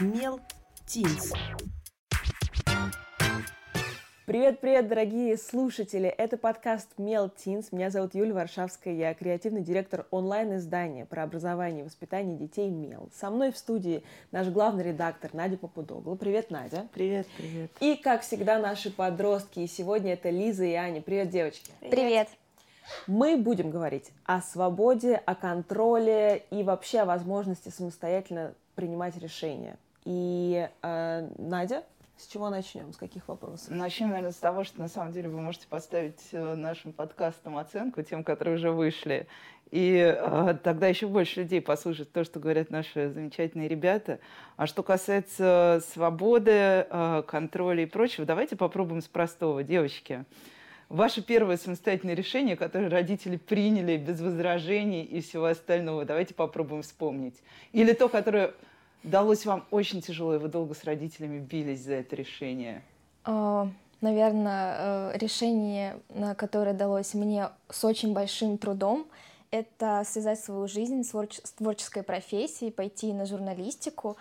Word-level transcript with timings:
Мел 0.00 0.40
Тинс. 0.86 1.32
Привет-привет, 4.24 4.88
дорогие 4.88 5.36
слушатели! 5.36 6.08
Это 6.08 6.38
подкаст 6.38 6.88
Мел 6.96 7.28
Тинс. 7.28 7.72
Меня 7.72 7.90
зовут 7.90 8.14
Юлия 8.14 8.32
Варшавская. 8.32 8.94
Я 8.94 9.12
креативный 9.12 9.62
директор 9.62 10.06
онлайн-издания 10.10 11.04
про 11.04 11.24
образование 11.24 11.82
и 11.82 11.84
воспитание 11.84 12.38
детей 12.38 12.70
Мел. 12.70 13.10
Со 13.14 13.30
мной 13.30 13.52
в 13.52 13.58
студии 13.58 14.02
наш 14.30 14.48
главный 14.48 14.84
редактор 14.84 15.34
Надя 15.34 15.58
Попудогла. 15.58 16.14
Привет, 16.14 16.50
Надя. 16.50 16.88
Привет, 16.94 17.26
привет. 17.36 17.70
И, 17.80 17.96
как 17.96 18.22
всегда, 18.22 18.58
наши 18.58 18.90
подростки. 18.90 19.60
И 19.60 19.66
сегодня 19.66 20.14
это 20.14 20.30
Лиза 20.30 20.64
и 20.64 20.72
Аня. 20.72 21.02
Привет, 21.02 21.28
девочки. 21.28 21.70
Привет. 21.80 22.28
Мы 23.06 23.36
будем 23.36 23.70
говорить 23.70 24.10
о 24.24 24.40
свободе, 24.40 25.16
о 25.16 25.34
контроле 25.34 26.44
и 26.50 26.62
вообще 26.62 27.00
о 27.00 27.04
возможности 27.04 27.68
самостоятельно 27.68 28.54
принимать 28.74 29.16
решения. 29.16 29.76
И 30.04 30.68
э, 30.82 31.28
Надя, 31.38 31.84
с 32.16 32.26
чего 32.26 32.50
начнем? 32.50 32.92
С 32.92 32.96
каких 32.96 33.26
вопросов? 33.28 33.70
Начнем, 33.70 34.08
наверное, 34.08 34.32
с 34.32 34.36
того, 34.36 34.64
что 34.64 34.80
на 34.80 34.88
самом 34.88 35.12
деле 35.12 35.28
вы 35.28 35.40
можете 35.40 35.66
поставить 35.66 36.20
э, 36.32 36.54
нашим 36.54 36.92
подкастам 36.92 37.56
оценку, 37.56 38.02
тем, 38.02 38.22
которые 38.22 38.56
уже 38.56 38.70
вышли. 38.70 39.26
И 39.72 39.96
э, 39.96 40.54
тогда 40.62 40.86
еще 40.86 41.06
больше 41.06 41.40
людей 41.40 41.60
послушают 41.60 42.12
то, 42.12 42.24
что 42.24 42.38
говорят 42.38 42.70
наши 42.70 43.10
замечательные 43.10 43.68
ребята. 43.68 44.20
А 44.56 44.66
что 44.66 44.82
касается 44.82 45.82
свободы, 45.92 46.86
э, 46.88 47.22
контроля 47.26 47.82
и 47.82 47.86
прочего, 47.86 48.26
давайте 48.26 48.54
попробуем 48.54 49.00
с 49.00 49.08
простого. 49.08 49.64
Девочки, 49.64 50.24
ваше 50.92 51.22
первое 51.22 51.56
самостоятельное 51.56 52.14
решение, 52.14 52.56
которое 52.56 52.88
родители 52.88 53.36
приняли 53.36 53.96
без 53.96 54.20
возражений 54.20 55.02
и 55.02 55.20
всего 55.20 55.46
остального, 55.46 56.04
давайте 56.04 56.34
попробуем 56.34 56.82
вспомнить. 56.82 57.34
Или 57.72 57.92
то, 57.92 58.08
которое 58.08 58.54
далось 59.02 59.46
вам 59.46 59.64
очень 59.70 60.00
тяжело, 60.02 60.34
и 60.34 60.38
вы 60.38 60.48
долго 60.48 60.74
с 60.74 60.84
родителями 60.84 61.38
бились 61.38 61.80
за 61.80 61.94
это 61.94 62.14
решение? 62.14 62.82
А, 63.24 63.68
Наверное, 64.02 65.16
решение, 65.16 65.96
на 66.08 66.34
которое 66.34 66.74
далось 66.74 67.14
мне 67.14 67.50
с 67.70 67.84
очень 67.84 68.12
большим 68.12 68.58
трудом, 68.58 69.06
это 69.52 70.02
связать 70.04 70.40
свою 70.40 70.66
жизнь 70.66 71.04
с 71.04 71.52
творческой 71.52 72.02
профессией, 72.02 72.72
пойти 72.72 73.12
на 73.12 73.26
журналистику, 73.26 74.16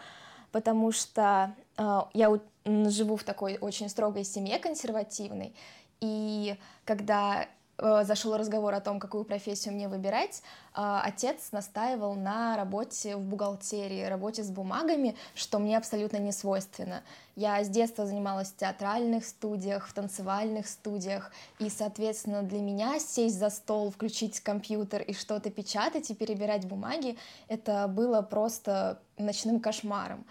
потому 0.52 0.92
что 0.92 1.56
а, 1.78 2.10
я 2.14 2.30
живу 2.66 3.16
в 3.16 3.24
такой 3.24 3.58
очень 3.60 3.90
строгой 3.90 4.24
семье 4.24 4.60
консервативной, 4.60 5.56
и 6.02 6.58
когда 6.86 7.48
Э, 7.82 8.04
зашел 8.04 8.38
разговор 8.38 8.76
о 8.76 8.80
том, 8.80 9.00
какую 9.00 9.24
профессию 9.24 9.74
мне 9.74 9.88
выбирать, 9.88 10.44
э, 10.76 11.00
отец 11.04 11.52
настаивал 11.52 12.14
на 12.14 12.56
работе 12.56 13.16
в 13.16 13.22
бухгалтерии, 13.22 14.04
работе 14.04 14.44
с 14.44 14.52
бумагами, 14.52 15.16
что 15.34 15.58
мне 15.58 15.78
абсолютно 15.78 16.18
не 16.18 16.32
свойственно. 16.32 17.02
Я 17.36 17.64
с 17.64 17.70
детства 17.70 18.06
занималась 18.06 18.50
в 18.50 18.56
театральных 18.56 19.26
студиях, 19.26 19.88
в 19.88 19.94
танцевальных 19.94 20.68
студиях, 20.68 21.32
и, 21.58 21.70
соответственно, 21.70 22.44
для 22.44 22.60
меня 22.60 23.00
сесть 23.00 23.40
за 23.40 23.50
стол, 23.50 23.90
включить 23.90 24.42
компьютер 24.42 25.02
и 25.02 25.14
что-то 25.14 25.50
печатать 25.50 26.12
и 26.12 26.16
перебирать 26.16 26.68
бумаги, 26.68 27.18
это 27.48 27.88
было 27.88 28.22
просто 28.22 29.00
ночным 29.18 29.60
кошмаром. 29.60 30.24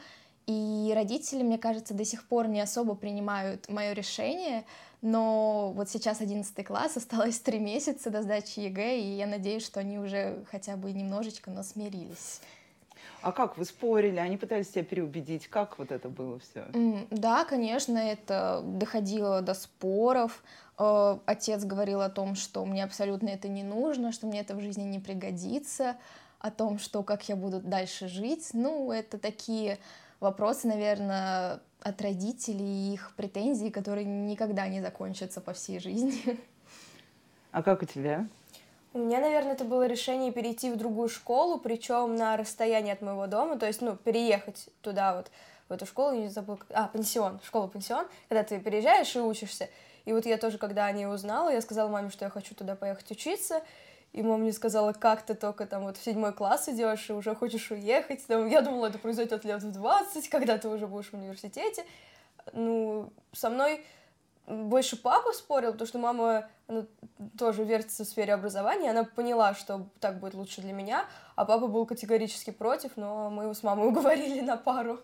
И 0.46 0.92
родители, 0.94 1.42
мне 1.42 1.58
кажется, 1.58 1.94
до 1.94 2.04
сих 2.04 2.26
пор 2.26 2.46
не 2.46 2.60
особо 2.60 2.94
принимают 2.94 3.68
мое 3.68 3.92
решение, 3.92 4.64
но 5.02 5.72
вот 5.72 5.88
сейчас 5.88 6.20
11 6.20 6.66
класс, 6.66 6.96
осталось 6.96 7.38
три 7.40 7.58
месяца 7.58 8.10
до 8.10 8.22
сдачи 8.22 8.60
ЕГЭ, 8.60 8.98
и 8.98 9.16
я 9.16 9.26
надеюсь, 9.26 9.64
что 9.64 9.80
они 9.80 9.98
уже 9.98 10.44
хотя 10.50 10.76
бы 10.76 10.92
немножечко, 10.92 11.50
но 11.50 11.62
смирились. 11.62 12.40
А 13.22 13.32
как 13.32 13.58
вы 13.58 13.64
спорили? 13.64 14.16
Они 14.16 14.36
пытались 14.36 14.68
тебя 14.68 14.84
переубедить? 14.84 15.46
Как 15.46 15.78
вот 15.78 15.92
это 15.92 16.08
было 16.08 16.38
все? 16.38 16.64
Да, 17.10 17.44
конечно, 17.44 17.98
это 17.98 18.62
доходило 18.64 19.42
до 19.42 19.52
споров. 19.52 20.42
Э, 20.78 21.18
отец 21.26 21.64
говорил 21.64 22.00
о 22.00 22.08
том, 22.08 22.34
что 22.34 22.64
мне 22.64 22.82
абсолютно 22.82 23.28
это 23.28 23.48
не 23.48 23.62
нужно, 23.62 24.12
что 24.12 24.26
мне 24.26 24.40
это 24.40 24.54
в 24.54 24.60
жизни 24.60 24.84
не 24.84 24.98
пригодится, 25.00 25.96
о 26.38 26.50
том, 26.50 26.78
что 26.78 27.02
как 27.02 27.28
я 27.28 27.36
буду 27.36 27.60
дальше 27.60 28.08
жить. 28.08 28.50
Ну, 28.54 28.90
это 28.90 29.18
такие 29.18 29.78
вопросы, 30.20 30.68
наверное, 30.68 31.60
от 31.80 32.00
родителей 32.02 32.90
и 32.90 32.94
их 32.94 33.12
претензий, 33.16 33.70
которые 33.70 34.04
никогда 34.04 34.68
не 34.68 34.80
закончатся 34.80 35.40
по 35.40 35.52
всей 35.52 35.80
жизни. 35.80 36.38
А 37.52 37.62
как 37.62 37.82
у 37.82 37.86
тебя? 37.86 38.28
У 38.92 38.98
меня, 38.98 39.20
наверное, 39.20 39.52
это 39.52 39.64
было 39.64 39.86
решение 39.86 40.32
перейти 40.32 40.70
в 40.70 40.76
другую 40.76 41.08
школу, 41.08 41.58
причем 41.58 42.16
на 42.16 42.36
расстоянии 42.36 42.92
от 42.92 43.02
моего 43.02 43.26
дома, 43.26 43.56
то 43.56 43.66
есть, 43.66 43.82
ну, 43.82 43.96
переехать 43.96 44.68
туда 44.82 45.16
вот, 45.16 45.30
в 45.68 45.72
эту 45.72 45.86
школу, 45.86 46.16
не 46.16 46.28
забыл, 46.28 46.58
а, 46.70 46.88
пансион, 46.88 47.40
школа-пансион, 47.44 48.06
когда 48.28 48.42
ты 48.42 48.58
переезжаешь 48.58 49.14
и 49.14 49.20
учишься. 49.20 49.68
И 50.04 50.12
вот 50.12 50.26
я 50.26 50.38
тоже, 50.38 50.58
когда 50.58 50.86
о 50.86 50.92
ней 50.92 51.06
узнала, 51.06 51.50
я 51.50 51.60
сказала 51.60 51.88
маме, 51.88 52.10
что 52.10 52.24
я 52.24 52.30
хочу 52.30 52.54
туда 52.54 52.74
поехать 52.74 53.10
учиться, 53.12 53.62
и 54.12 54.22
мама 54.22 54.38
мне 54.38 54.52
сказала, 54.52 54.92
как 54.92 55.22
ты 55.22 55.34
только 55.34 55.66
там 55.66 55.84
вот 55.84 55.96
в 55.96 56.02
седьмой 56.02 56.32
класс 56.32 56.68
идешь 56.68 57.08
и 57.08 57.12
уже 57.12 57.34
хочешь 57.34 57.70
уехать. 57.70 58.26
Там, 58.26 58.48
я 58.48 58.60
думала, 58.60 58.86
это 58.86 58.98
произойдет 58.98 59.44
лет 59.44 59.62
в 59.62 59.70
20, 59.70 60.28
когда 60.28 60.58
ты 60.58 60.68
уже 60.68 60.86
будешь 60.86 61.10
в 61.10 61.14
университете. 61.14 61.84
Ну, 62.52 63.12
со 63.32 63.50
мной 63.50 63.84
больше 64.46 64.96
папа 64.96 65.32
спорил, 65.32 65.72
потому 65.72 65.86
что 65.86 65.98
мама 65.98 66.48
она 66.66 66.86
тоже 67.38 67.64
вертится 67.64 68.04
в 68.04 68.08
сфере 68.08 68.34
образования, 68.34 68.90
она 68.90 69.04
поняла, 69.04 69.54
что 69.54 69.86
так 70.00 70.18
будет 70.18 70.34
лучше 70.34 70.60
для 70.60 70.72
меня, 70.72 71.04
а 71.36 71.44
папа 71.44 71.68
был 71.68 71.86
категорически 71.86 72.50
против, 72.50 72.96
но 72.96 73.30
мы 73.30 73.44
его 73.44 73.54
с 73.54 73.62
мамой 73.62 73.88
уговорили 73.88 74.40
на 74.40 74.56
пару. 74.56 75.00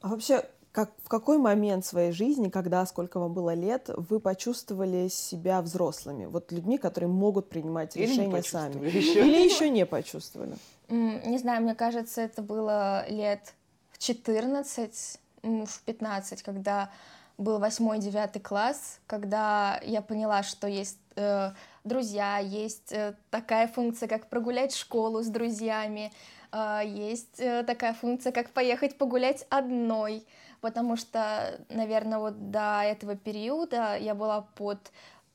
А 0.00 0.08
вообще, 0.08 0.44
как, 0.72 0.90
в 1.02 1.08
какой 1.08 1.38
момент 1.38 1.84
своей 1.84 2.12
жизни, 2.12 2.50
когда, 2.50 2.84
сколько 2.86 3.18
вам 3.18 3.32
было 3.32 3.54
лет, 3.54 3.88
вы 3.96 4.20
почувствовали 4.20 5.08
себя 5.08 5.60
взрослыми? 5.62 6.26
Вот 6.26 6.52
людьми, 6.52 6.78
которые 6.78 7.08
могут 7.08 7.48
принимать 7.48 7.96
Или 7.96 8.06
решения 8.06 8.42
сами. 8.42 8.86
Еще. 8.86 9.26
Или 9.26 9.44
еще 9.44 9.70
не 9.70 9.86
почувствовали? 9.86 10.56
Не 10.88 11.38
знаю, 11.38 11.62
мне 11.62 11.74
кажется, 11.74 12.20
это 12.20 12.42
было 12.42 13.08
лет 13.08 13.54
в 13.92 13.98
14, 13.98 15.20
в 15.42 15.82
15, 15.84 16.42
когда 16.42 16.90
был 17.38 17.58
восьмой, 17.58 17.98
девятый 17.98 18.42
класс, 18.42 18.98
когда 19.06 19.80
я 19.84 20.02
поняла, 20.02 20.42
что 20.42 20.66
есть 20.66 20.98
э, 21.14 21.52
друзья, 21.84 22.38
есть 22.38 22.92
э, 22.92 23.14
такая 23.30 23.68
функция, 23.68 24.08
как 24.08 24.26
прогулять 24.26 24.74
школу 24.74 25.22
с 25.22 25.28
друзьями, 25.28 26.12
э, 26.52 26.80
есть 26.84 27.38
э, 27.38 27.62
такая 27.62 27.94
функция, 27.94 28.32
как 28.32 28.50
поехать 28.50 28.98
погулять 28.98 29.46
одной 29.50 30.24
потому 30.60 30.96
что, 30.96 31.60
наверное, 31.68 32.18
вот 32.18 32.50
до 32.50 32.82
этого 32.82 33.16
периода 33.16 33.96
я 33.96 34.14
была 34.14 34.42
под 34.42 34.78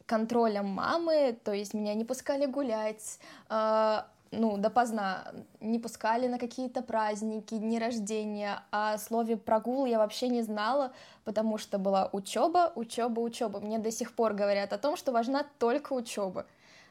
контролем 0.06 0.68
мамы, 0.68 1.38
то 1.44 1.54
есть 1.54 1.74
меня 1.74 1.94
не 1.94 2.06
пускали 2.06 2.46
гулять, 2.46 3.20
э, 3.50 4.02
ну, 4.32 4.58
допоздна, 4.58 5.32
не 5.60 5.80
пускали 5.80 6.28
на 6.28 6.38
какие-то 6.38 6.82
праздники, 6.82 7.56
дни 7.56 7.80
рождения, 7.80 8.64
а 8.72 8.94
о 8.94 8.98
слове 8.98 9.38
прогул 9.38 9.86
я 9.86 10.00
вообще 10.00 10.28
не 10.28 10.42
знала, 10.42 10.92
потому 11.24 11.58
что 11.58 11.78
была 11.78 12.10
учеба, 12.12 12.72
учеба, 12.76 13.20
учеба. 13.20 13.60
Мне 13.60 13.80
до 13.80 13.92
сих 13.92 14.16
пор 14.16 14.34
говорят 14.34 14.74
о 14.74 14.78
том, 14.78 14.98
что 14.98 15.12
важна 15.12 15.46
только 15.60 15.94
учеба. 15.94 16.46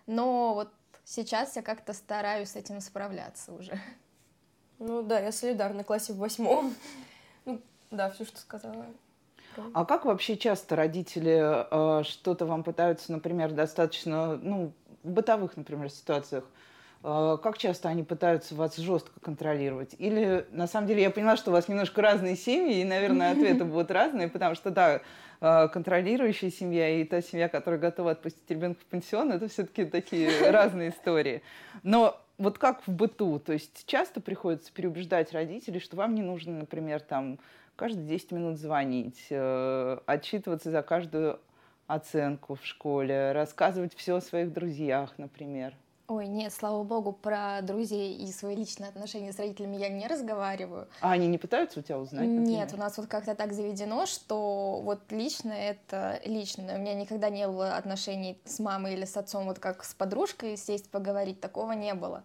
Но 0.06 0.54
вот 0.54 0.68
сейчас 1.04 1.56
я 1.56 1.62
как-то 1.62 1.92
стараюсь 1.92 2.50
с 2.50 2.56
этим 2.56 2.80
справляться 2.80 3.52
уже. 3.52 3.78
Ну 4.78 5.02
да, 5.02 5.20
я 5.20 5.32
солидарна, 5.32 5.84
классе 5.84 6.12
в 6.12 6.16
восьмом. 6.16 6.74
Да, 7.92 8.10
все, 8.10 8.24
что 8.24 8.40
сказала. 8.40 8.86
А 9.74 9.84
как 9.84 10.06
вообще 10.06 10.38
часто 10.38 10.76
родители 10.76 11.38
э, 11.70 12.04
что-то 12.04 12.46
вам 12.46 12.64
пытаются, 12.64 13.12
например, 13.12 13.52
достаточно, 13.52 14.36
ну, 14.36 14.72
в 15.02 15.10
бытовых, 15.10 15.58
например, 15.58 15.90
ситуациях, 15.90 16.44
э, 17.04 17.36
как 17.42 17.58
часто 17.58 17.90
они 17.90 18.02
пытаются 18.02 18.54
вас 18.54 18.76
жестко 18.76 19.20
контролировать? 19.20 19.94
Или, 19.98 20.46
на 20.52 20.66
самом 20.66 20.86
деле, 20.86 21.02
я 21.02 21.10
поняла, 21.10 21.36
что 21.36 21.50
у 21.50 21.52
вас 21.52 21.68
немножко 21.68 22.00
разные 22.00 22.34
семьи, 22.34 22.80
и, 22.80 22.84
наверное, 22.84 23.32
ответы 23.32 23.64
будут 23.64 23.90
разные, 23.90 24.28
потому 24.28 24.54
что, 24.54 24.70
да, 24.70 25.02
э, 25.42 25.68
контролирующая 25.68 26.50
семья 26.50 26.88
и 26.88 27.04
та 27.04 27.20
семья, 27.20 27.50
которая 27.50 27.78
готова 27.78 28.12
отпустить 28.12 28.48
ребенка 28.50 28.80
в 28.80 28.86
пансион, 28.86 29.32
это 29.32 29.48
все-таки 29.48 29.84
такие 29.84 30.50
разные 30.50 30.90
истории. 30.90 31.42
Но 31.82 32.18
вот 32.38 32.58
как 32.58 32.86
в 32.86 32.90
быту, 32.90 33.38
то 33.38 33.52
есть 33.52 33.84
часто 33.86 34.20
приходится 34.20 34.72
переубеждать 34.72 35.32
родителей, 35.32 35.78
что 35.78 35.96
вам 35.96 36.14
не 36.14 36.22
нужно, 36.22 36.60
например, 36.60 37.00
там 37.00 37.38
каждые 37.82 38.06
10 38.06 38.30
минут 38.30 38.58
звонить, 38.58 39.26
э, 39.30 39.98
отчитываться 40.06 40.70
за 40.70 40.82
каждую 40.82 41.40
оценку 41.88 42.54
в 42.54 42.64
школе, 42.64 43.32
рассказывать 43.32 43.92
все 43.96 44.14
о 44.14 44.20
своих 44.20 44.52
друзьях, 44.52 45.14
например. 45.18 45.74
Ой, 46.06 46.28
нет, 46.28 46.52
слава 46.52 46.84
богу, 46.84 47.12
про 47.12 47.60
друзей 47.60 48.14
и 48.14 48.30
свои 48.30 48.54
личные 48.54 48.88
отношения 48.88 49.32
с 49.32 49.38
родителями 49.40 49.78
я 49.78 49.88
не 49.88 50.06
разговариваю. 50.06 50.86
А 51.00 51.10
они 51.10 51.26
не 51.26 51.38
пытаются 51.38 51.80
у 51.80 51.82
тебя 51.82 51.98
узнать? 51.98 52.28
Например? 52.28 52.46
Нет, 52.46 52.72
у 52.72 52.76
нас 52.76 52.96
вот 52.98 53.08
как-то 53.08 53.34
так 53.34 53.52
заведено, 53.52 54.06
что 54.06 54.80
вот 54.84 55.00
лично 55.10 55.50
это 55.50 56.20
лично. 56.24 56.76
У 56.76 56.78
меня 56.78 56.94
никогда 56.94 57.30
не 57.30 57.48
было 57.48 57.74
отношений 57.76 58.38
с 58.44 58.60
мамой 58.60 58.94
или 58.94 59.06
с 59.06 59.16
отцом, 59.16 59.46
вот 59.46 59.58
как 59.58 59.82
с 59.82 59.92
подружкой 59.92 60.56
сесть 60.56 60.88
поговорить, 60.88 61.40
такого 61.40 61.72
не 61.72 61.94
было. 61.94 62.22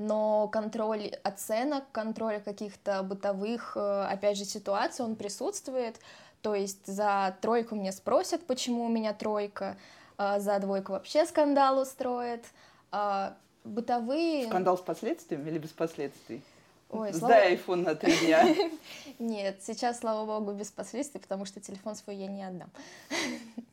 Но 0.00 0.48
контроль 0.48 1.12
оценок, 1.24 1.84
контроль 1.92 2.40
каких-то 2.40 3.02
бытовых, 3.02 3.76
э, 3.76 4.06
опять 4.10 4.38
же, 4.38 4.46
ситуаций, 4.46 5.04
он 5.04 5.14
присутствует. 5.14 6.00
То 6.40 6.54
есть 6.54 6.86
за 6.86 7.36
тройку 7.42 7.74
мне 7.74 7.92
спросят, 7.92 8.46
почему 8.46 8.86
у 8.86 8.88
меня 8.88 9.12
тройка, 9.12 9.76
а 10.16 10.40
за 10.40 10.58
двойку 10.58 10.92
вообще 10.92 11.26
скандал 11.26 11.78
устроят. 11.78 12.46
А 12.90 13.36
бытовые... 13.64 14.46
Скандал 14.46 14.78
с 14.78 14.80
последствиями 14.80 15.50
или 15.50 15.58
без 15.58 15.70
последствий? 15.70 16.42
Ой, 16.88 17.12
Сдай 17.12 17.58
слава... 17.58 17.78
iPhone 17.78 17.84
на 17.84 17.94
три 17.94 18.16
дня. 18.16 18.56
Нет, 19.18 19.58
сейчас, 19.62 19.98
слава 19.98 20.24
богу, 20.24 20.52
без 20.52 20.70
последствий, 20.70 21.20
потому 21.20 21.44
что 21.44 21.60
телефон 21.60 21.94
свой 21.94 22.16
я 22.16 22.26
не 22.26 22.42
отдам. 22.42 22.70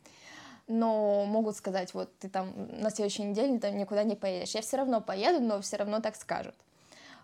Но 0.67 1.25
могут 1.25 1.55
сказать, 1.55 1.93
вот 1.93 2.09
ты 2.19 2.27
там 2.27 2.53
на 2.81 2.89
следующей 2.89 3.23
неделе 3.23 3.57
там 3.57 3.77
никуда 3.77 4.03
не 4.03 4.15
поедешь. 4.15 4.55
Я 4.55 4.61
все 4.61 4.77
равно 4.77 4.99
поеду, 4.99 5.39
но 5.39 5.61
все 5.61 5.77
равно 5.77 6.01
так 6.01 6.15
скажут. 6.15 6.55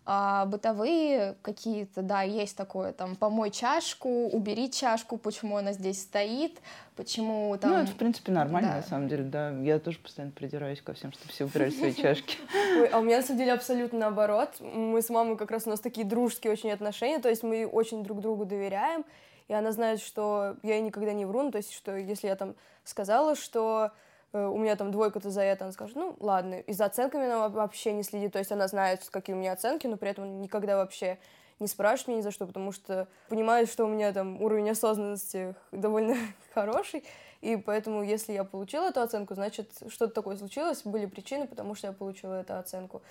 А 0.06 0.46
бытовые 0.48 1.36
какие-то, 1.42 2.02
да, 2.02 2.24
есть 2.24 2.58
такое, 2.58 2.92
там, 2.92 3.16
помой 3.16 3.52
чашку, 3.52 4.10
убери 4.28 4.70
чашку, 4.70 5.18
почему 5.18 5.56
она 5.56 5.72
здесь 5.72 6.02
стоит, 6.02 6.60
почему 6.98 7.58
там... 7.58 7.72
Ну, 7.72 7.78
это, 7.78 7.92
в 7.92 7.96
принципе, 7.96 8.34
нормально, 8.34 8.72
да. 8.72 8.76
на 8.78 8.84
самом 8.84 9.08
деле, 9.08 9.24
да. 9.24 9.52
Я 9.62 9.80
тоже 9.80 10.00
постоянно 10.00 10.34
придираюсь 10.34 10.82
ко 10.82 10.94
всем, 10.94 11.14
чтобы 11.14 11.32
все 11.32 11.46
убирали 11.46 11.70
свои 11.70 11.94
чашки. 12.02 12.38
Ой, 12.78 12.88
а 12.88 13.00
у 13.00 13.04
меня, 13.04 13.18
на 13.18 13.24
самом 13.24 13.40
деле, 13.40 13.54
абсолютно 13.54 14.00
наоборот. 14.00 14.50
Мы 14.60 15.02
с 15.02 15.10
мамой 15.10 15.38
как 15.38 15.52
раз, 15.52 15.68
у 15.68 15.70
нас 15.70 15.80
такие 15.80 16.06
дружеские 16.06 16.52
очень 16.52 16.72
отношения, 16.72 17.20
то 17.20 17.30
есть 17.30 17.44
мы 17.44 17.66
очень 17.66 18.04
друг 18.04 18.20
другу 18.20 18.44
доверяем, 18.44 19.06
и 19.48 19.54
она 19.54 19.72
знает, 19.72 20.00
что 20.00 20.58
я 20.64 20.76
ей 20.76 20.82
никогда 20.82 21.14
не 21.14 21.26
вру, 21.26 21.44
ну, 21.44 21.52
то 21.52 21.58
есть, 21.58 21.74
что 21.74 21.96
если 21.96 22.28
я 22.28 22.36
там 22.36 22.56
сказала, 22.84 23.36
что 23.36 23.92
Э, 24.34 24.48
у 24.48 24.58
меня 24.58 24.76
там 24.76 24.92
двойка-то 24.92 25.30
за 25.30 25.42
это, 25.42 25.66
она 25.66 25.72
скажет, 25.72 25.96
ну, 25.96 26.16
ладно, 26.20 26.56
и 26.56 26.74
за 26.74 26.86
оценками 26.86 27.26
она 27.26 27.50
вообще 27.50 27.94
не 27.94 28.04
следит, 28.04 28.34
то 28.34 28.40
есть 28.40 28.52
она 28.52 28.68
знает, 28.68 29.08
какие 29.10 29.36
у 29.36 29.40
меня 29.40 29.54
оценки, 29.54 29.88
но 29.88 29.96
при 29.96 30.10
этом 30.10 30.42
никогда 30.42 30.76
вообще 30.76 31.20
не 31.60 31.68
спрашивает 31.68 32.08
меня 32.08 32.18
ни 32.18 32.22
за 32.22 32.32
что, 32.32 32.48
потому 32.48 32.72
что 32.72 33.08
понимает, 33.30 33.70
что 33.70 33.86
у 33.86 33.88
меня 33.88 34.12
там 34.12 34.42
уровень 34.42 34.72
осознанности 34.72 35.56
довольно 35.72 36.18
хороший, 36.54 37.04
и 37.42 37.58
поэтому, 37.58 38.04
если 38.04 38.34
я 38.34 38.44
получила 38.44 38.88
эту 38.88 39.02
оценку, 39.02 39.36
значит, 39.36 39.70
что-то 39.88 40.14
такое 40.14 40.36
случилось, 40.36 40.82
были 40.84 41.06
причины, 41.06 41.46
потому 41.46 41.76
что 41.76 41.88
я 41.88 41.94
получила 41.94 42.42
эту 42.42 42.58
оценку. 42.58 43.02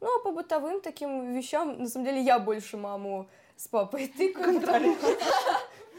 Ну, 0.00 0.08
а 0.08 0.22
по 0.22 0.32
бытовым 0.32 0.80
таким 0.80 1.32
вещам, 1.32 1.78
на 1.78 1.88
самом 1.88 2.06
деле, 2.06 2.20
я 2.20 2.38
больше 2.38 2.76
маму 2.76 3.28
с 3.56 3.68
папой 3.68 4.08
тыкаю. 4.18 4.60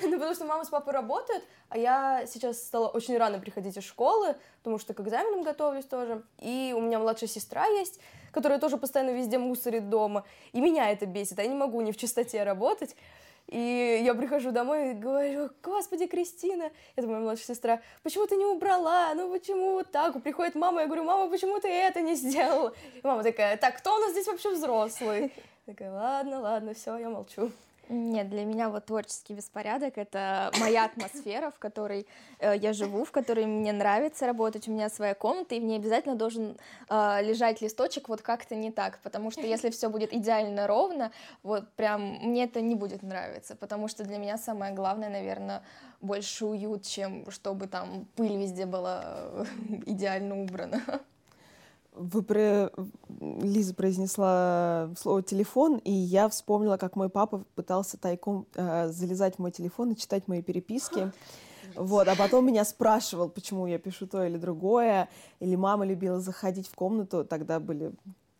Ну, 0.09 0.13
потому 0.13 0.35
что 0.35 0.45
мама 0.45 0.63
с 0.63 0.69
папой 0.69 0.93
работают, 0.93 1.43
а 1.69 1.77
я 1.77 2.25
сейчас 2.27 2.61
стала 2.61 2.87
очень 2.87 3.17
рано 3.17 3.39
приходить 3.39 3.75
из 3.75 3.83
школы, 3.83 4.35
потому 4.59 4.77
что 4.77 4.93
к 4.93 4.99
экзаменам 5.01 5.43
готовлюсь 5.43 5.85
тоже. 5.85 6.23
И 6.39 6.73
у 6.75 6.81
меня 6.81 6.99
младшая 6.99 7.27
сестра 7.27 7.65
есть, 7.65 7.99
которая 8.31 8.59
тоже 8.59 8.77
постоянно 8.77 9.11
везде 9.11 9.37
мусорит 9.37 9.89
дома. 9.89 10.23
И 10.53 10.61
меня 10.61 10.91
это 10.91 11.05
бесит, 11.05 11.39
а 11.39 11.41
я 11.41 11.47
не 11.47 11.55
могу 11.55 11.81
не 11.81 11.91
в 11.91 11.97
чистоте 11.97 12.43
работать. 12.43 12.95
И 13.47 14.01
я 14.03 14.15
прихожу 14.15 14.51
домой 14.51 14.91
и 14.91 14.93
говорю, 14.93 15.51
господи, 15.61 16.07
Кристина, 16.07 16.71
это 16.95 17.07
моя 17.07 17.19
младшая 17.19 17.55
сестра, 17.55 17.81
почему 18.01 18.25
ты 18.25 18.35
не 18.37 18.45
убрала, 18.45 19.13
ну 19.13 19.31
почему 19.31 19.73
вот 19.73 19.91
так? 19.91 20.19
Приходит 20.23 20.55
мама, 20.55 20.81
я 20.81 20.87
говорю, 20.87 21.03
мама, 21.03 21.29
почему 21.29 21.59
ты 21.59 21.67
это 21.67 22.01
не 22.01 22.15
сделала? 22.15 22.73
И 22.95 23.05
мама 23.05 23.21
такая, 23.21 23.55
так, 23.57 23.77
кто 23.77 23.95
у 23.95 23.99
нас 23.99 24.13
здесь 24.13 24.25
вообще 24.25 24.51
взрослый? 24.51 25.31
Такая, 25.67 25.91
ладно, 25.91 26.41
ладно, 26.41 26.73
все, 26.75 26.97
я 26.97 27.09
молчу. 27.09 27.51
Нет, 27.89 28.29
для 28.29 28.45
меня 28.45 28.69
вот 28.69 28.85
творческий 28.85 29.33
беспорядок— 29.33 29.93
это 29.97 30.51
моя 30.59 30.85
атмосфера, 30.85 31.51
в 31.51 31.59
которой 31.59 32.07
э, 32.39 32.55
я 32.57 32.73
живу, 32.73 33.05
в 33.05 33.11
которой 33.11 33.45
мне 33.45 33.71
нравится 33.73 34.25
работать. 34.25 34.67
У 34.67 34.71
меня 34.71 34.89
своя 34.89 35.13
комната, 35.13 35.55
и 35.55 35.59
в 35.59 35.63
ней 35.63 35.77
обязательно 35.77 36.15
должен 36.15 36.57
э, 36.89 37.21
лежать 37.21 37.61
листочек 37.61 38.09
вот 38.09 38.21
как-то 38.21 38.55
не 38.55 38.71
так, 38.71 38.99
потому 39.03 39.29
что 39.29 39.41
если 39.41 39.69
все 39.69 39.89
будет 39.89 40.13
идеально 40.13 40.65
ровно, 40.65 41.11
вот 41.43 41.69
прям 41.73 42.01
мне 42.21 42.45
это 42.45 42.61
не 42.61 42.75
будет 42.75 43.03
нравиться, 43.03 43.55
потому 43.55 43.87
что 43.87 44.03
для 44.03 44.17
меня 44.17 44.37
самое 44.37 44.73
главное, 44.73 45.09
наверное, 45.09 45.61
больше 46.01 46.45
уют, 46.45 46.83
чем 46.83 47.29
чтобы 47.29 47.67
там 47.67 48.07
пыль 48.15 48.35
везде 48.35 48.65
была 48.65 49.03
э, 49.05 49.45
идеально 49.85 50.41
убрана. 50.41 50.81
Вы 51.95 52.23
про... 52.23 52.71
Лиза 53.19 53.73
произнесла 53.73 54.89
слово 54.97 55.23
телефон, 55.23 55.77
и 55.77 55.91
я 55.91 56.27
вспомнила, 56.29 56.77
как 56.77 56.95
мой 56.95 57.09
папа 57.09 57.43
пытался 57.55 57.97
тайком 57.97 58.45
э, 58.55 58.89
залезать 58.89 59.35
в 59.35 59.39
мой 59.39 59.51
телефон 59.51 59.91
и 59.91 59.95
читать 59.95 60.27
мои 60.27 60.41
переписки. 60.41 61.11
Вот, 61.75 62.07
а 62.07 62.15
потом 62.15 62.45
меня 62.45 62.63
спрашивал, 62.63 63.29
почему 63.29 63.67
я 63.67 63.79
пишу 63.79 64.07
то 64.07 64.23
или 64.25 64.37
другое. 64.37 65.09
Или 65.39 65.55
мама 65.55 65.85
любила 65.85 66.19
заходить 66.19 66.67
в 66.67 66.75
комнату, 66.75 67.25
тогда 67.25 67.59
были 67.59 67.93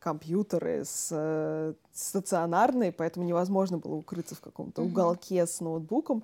компьютеры 0.05 0.85
с, 0.85 1.09
э, 1.11 1.73
стационарные, 1.91 2.91
поэтому 2.91 3.25
невозможно 3.25 3.79
было 3.79 3.95
укрыться 3.95 4.35
в 4.35 4.39
каком-то 4.39 4.83
уголке 4.83 5.47
с 5.47 5.61
ноутбуком 5.61 6.21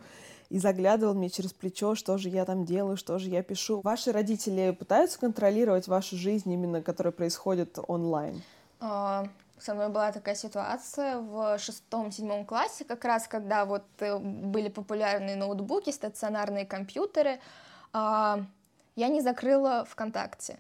и 0.50 0.60
заглядывал 0.60 1.16
мне 1.16 1.32
через 1.32 1.52
плечо, 1.52 1.96
что 1.96 2.20
же 2.20 2.30
я 2.30 2.46
там 2.46 2.64
делаю, 2.64 2.96
что 2.96 3.18
же 3.18 3.30
я 3.30 3.42
пишу. 3.42 3.82
Ваши 3.84 4.12
родители 4.12 4.70
пытаются 4.78 5.18
контролировать 5.20 5.88
вашу 5.88 6.16
жизнь 6.16 6.52
именно, 6.52 6.84
которая 6.84 7.12
происходит 7.12 7.80
онлайн? 7.88 8.44
А, 8.80 9.26
со 9.58 9.74
мной 9.74 9.90
была 9.90 10.12
такая 10.12 10.36
ситуация 10.36 11.18
в 11.18 11.58
шестом-седьмом 11.58 12.46
классе, 12.46 12.86
как 12.86 13.04
раз 13.04 13.28
когда 13.28 13.66
вот 13.66 13.84
э, 13.98 14.16
были 14.20 14.70
популярные 14.70 15.36
ноутбуки, 15.36 15.90
стационарные 15.90 16.68
компьютеры, 16.68 17.40
а, 17.94 18.42
я 18.96 19.08
не 19.08 19.22
закрыла 19.22 19.86
ВКонтакте. 19.90 20.60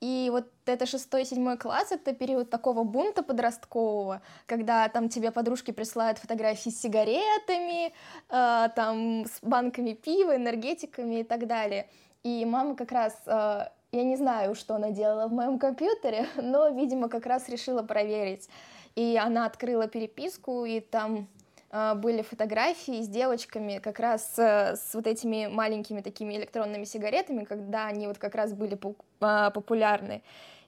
И 0.00 0.28
вот 0.30 0.46
это 0.64 0.86
шестой, 0.86 1.26
седьмой 1.26 1.58
класс, 1.58 1.92
это 1.92 2.14
период 2.14 2.48
такого 2.48 2.84
бунта 2.84 3.22
подросткового, 3.22 4.22
когда 4.46 4.88
там 4.88 5.10
тебе 5.10 5.30
подружки 5.30 5.72
присылают 5.72 6.18
фотографии 6.18 6.70
с 6.70 6.80
сигаретами, 6.80 7.92
э, 8.30 8.68
там 8.74 9.26
с 9.26 9.40
банками 9.42 9.92
пива, 9.92 10.36
энергетиками 10.36 11.20
и 11.20 11.22
так 11.22 11.46
далее. 11.46 11.86
И 12.22 12.46
мама 12.46 12.76
как 12.76 12.92
раз, 12.92 13.14
э, 13.26 13.66
я 13.92 14.04
не 14.04 14.16
знаю, 14.16 14.54
что 14.54 14.76
она 14.76 14.90
делала 14.90 15.28
в 15.28 15.32
моем 15.32 15.58
компьютере, 15.58 16.26
но, 16.36 16.68
видимо, 16.68 17.10
как 17.10 17.26
раз 17.26 17.50
решила 17.50 17.82
проверить. 17.82 18.48
И 18.94 19.18
она 19.22 19.44
открыла 19.44 19.86
переписку, 19.86 20.64
и 20.64 20.80
там 20.80 21.28
были 21.72 22.22
фотографии 22.22 23.00
с 23.02 23.08
девочками 23.08 23.78
как 23.78 24.00
раз 24.00 24.38
э, 24.38 24.74
с 24.74 24.92
вот 24.92 25.06
этими 25.06 25.46
маленькими 25.46 26.00
такими 26.00 26.34
электронными 26.34 26.84
сигаретами, 26.84 27.44
когда 27.44 27.86
они 27.86 28.08
вот 28.08 28.18
как 28.18 28.34
раз 28.34 28.52
были 28.52 28.78
а, 29.20 29.50
популярны. 29.50 30.22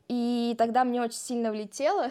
И 0.08 0.54
тогда 0.58 0.84
мне 0.84 1.02
очень 1.02 1.19
сильно 1.19 1.50
влетело, 1.50 2.10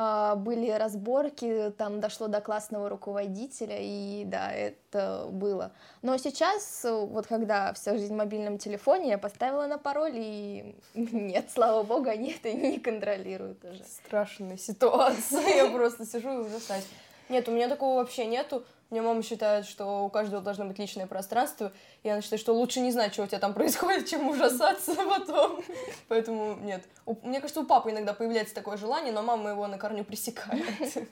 а, 0.00 0.36
были 0.36 0.70
разборки, 0.70 1.72
там 1.76 2.00
дошло 2.00 2.28
до 2.28 2.40
классного 2.40 2.88
руководителя, 2.88 3.76
и 3.80 4.22
да, 4.24 4.52
это 4.52 5.26
было. 5.30 5.72
Но 6.02 6.16
сейчас, 6.18 6.86
вот 6.88 7.26
когда 7.26 7.72
вся 7.72 7.98
жизнь 7.98 8.14
в 8.14 8.16
мобильном 8.16 8.58
телефоне, 8.58 9.10
я 9.10 9.18
поставила 9.18 9.66
на 9.66 9.76
пароль, 9.76 10.14
и 10.14 10.76
нет, 10.94 11.50
слава 11.50 11.82
богу, 11.82 12.08
они 12.08 12.30
это 12.30 12.52
не 12.52 12.78
контролируют 12.78 13.64
уже. 13.64 13.82
Страшная 13.84 14.56
ситуация, 14.56 15.46
я 15.56 15.66
просто 15.68 16.06
сижу 16.06 16.30
и 16.30 16.46
ужасаюсь. 16.46 16.86
Нет, 17.28 17.48
у 17.48 17.52
меня 17.52 17.68
такого 17.68 18.00
вообще 18.00 18.26
нету. 18.26 18.64
У 18.90 18.96
мама 18.96 19.22
считает, 19.22 19.66
что 19.66 20.06
у 20.06 20.08
каждого 20.08 20.42
должно 20.42 20.64
быть 20.64 20.78
личное 20.78 21.06
пространство, 21.06 21.72
и 22.02 22.08
она 22.08 22.22
считает, 22.22 22.40
что 22.40 22.54
лучше 22.54 22.80
не 22.80 22.90
знать, 22.90 23.12
что 23.12 23.24
у 23.24 23.26
тебя 23.26 23.38
там 23.38 23.52
происходит, 23.54 24.08
чем 24.08 24.28
ужасаться 24.28 24.94
потом. 24.96 25.62
Поэтому 26.08 26.56
нет. 26.62 26.84
У, 27.04 27.16
мне 27.22 27.40
кажется, 27.40 27.60
у 27.60 27.66
папы 27.66 27.90
иногда 27.90 28.14
появляется 28.14 28.54
такое 28.54 28.78
желание, 28.78 29.12
но 29.12 29.22
мама 29.22 29.50
его 29.50 29.66
на 29.66 29.78
корню 29.78 30.04
пресекает. 30.04 30.64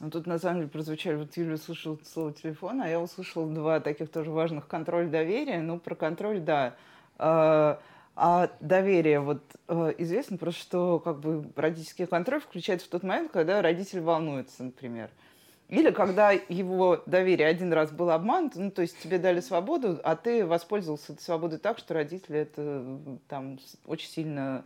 Ну, 0.00 0.10
тут 0.10 0.26
на 0.26 0.38
самом 0.40 0.56
деле 0.56 0.68
прозвучали, 0.68 1.14
вот 1.14 1.34
Юля 1.36 1.54
услышала 1.54 1.96
слово 2.04 2.32
телефон, 2.32 2.82
а 2.82 2.88
я 2.88 3.00
услышала 3.00 3.46
два 3.46 3.78
таких 3.78 4.10
тоже 4.10 4.32
важных 4.32 4.66
контроль 4.66 5.08
доверия. 5.08 5.60
Ну, 5.60 5.78
про 5.78 5.94
контроль, 5.94 6.40
да. 6.40 6.74
А, 7.16 7.80
а 8.16 8.50
доверие, 8.60 9.20
вот 9.20 9.40
э, 9.68 9.94
известно 9.98 10.36
просто, 10.36 10.60
что 10.60 10.98
как 10.98 11.20
бы 11.20 11.48
родительский 11.56 12.06
контроль 12.06 12.40
включается 12.40 12.86
в 12.86 12.90
тот 12.90 13.04
момент, 13.04 13.30
когда 13.32 13.62
родитель 13.62 14.00
волнуется, 14.00 14.64
например. 14.64 15.10
Или 15.74 15.90
когда 15.90 16.30
его 16.30 17.02
доверие 17.04 17.48
один 17.48 17.72
раз 17.72 17.90
было 17.90 18.14
обмануто, 18.14 18.60
ну, 18.60 18.70
то 18.70 18.82
есть 18.82 18.96
тебе 19.00 19.18
дали 19.18 19.40
свободу, 19.40 19.98
а 20.04 20.14
ты 20.14 20.46
воспользовался 20.46 21.14
этой 21.14 21.22
свободой 21.22 21.58
так, 21.58 21.78
что 21.78 21.94
родители 21.94 22.38
это 22.38 23.00
там 23.26 23.58
очень 23.84 24.08
сильно 24.08 24.64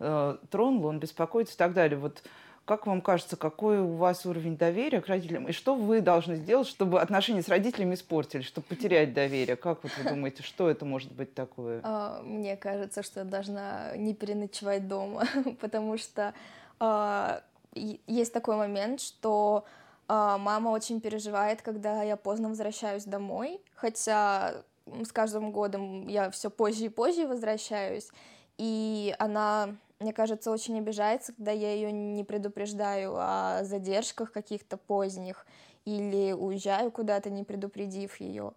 э, 0.00 0.36
тронул, 0.50 0.86
он 0.86 0.98
беспокоится 0.98 1.54
и 1.54 1.56
так 1.56 1.74
далее. 1.74 1.96
Вот 1.96 2.24
как 2.64 2.88
вам 2.88 3.02
кажется, 3.02 3.36
какой 3.36 3.78
у 3.78 3.94
вас 3.94 4.26
уровень 4.26 4.56
доверия 4.56 5.00
к 5.00 5.06
родителям? 5.06 5.46
И 5.46 5.52
что 5.52 5.76
вы 5.76 6.00
должны 6.00 6.34
сделать, 6.34 6.66
чтобы 6.66 7.00
отношения 7.00 7.42
с 7.42 7.48
родителями 7.48 7.94
испортили, 7.94 8.42
чтобы 8.42 8.66
потерять 8.66 9.14
доверие? 9.14 9.54
Как 9.54 9.84
вот 9.84 9.92
вы 9.96 10.10
думаете, 10.10 10.42
что 10.42 10.68
это 10.68 10.84
может 10.84 11.12
быть 11.12 11.34
такое? 11.34 11.80
А, 11.84 12.20
мне 12.22 12.56
кажется, 12.56 13.04
что 13.04 13.20
я 13.20 13.24
должна 13.24 13.96
не 13.96 14.12
переночевать 14.12 14.88
дома, 14.88 15.24
потому 15.60 15.98
что 15.98 16.34
а, 16.80 17.42
есть 17.74 18.32
такой 18.32 18.56
момент, 18.56 19.00
что 19.00 19.64
мама 20.08 20.70
очень 20.70 21.00
переживает, 21.00 21.62
когда 21.62 22.02
я 22.02 22.16
поздно 22.16 22.48
возвращаюсь 22.48 23.04
домой, 23.04 23.60
хотя 23.74 24.64
с 24.86 25.12
каждым 25.12 25.52
годом 25.52 26.08
я 26.08 26.30
все 26.30 26.50
позже 26.50 26.86
и 26.86 26.88
позже 26.88 27.26
возвращаюсь, 27.26 28.08
и 28.56 29.14
она 29.18 29.76
мне 30.00 30.12
кажется, 30.12 30.50
очень 30.52 30.78
обижается, 30.78 31.32
когда 31.32 31.50
я 31.50 31.74
ее 31.74 31.90
не 31.90 32.22
предупреждаю 32.22 33.16
о 33.16 33.64
задержках 33.64 34.30
каких-то 34.30 34.76
поздних 34.76 35.44
или 35.84 36.32
уезжаю 36.32 36.92
куда-то, 36.92 37.30
не 37.30 37.42
предупредив 37.42 38.20
ее. 38.20 38.52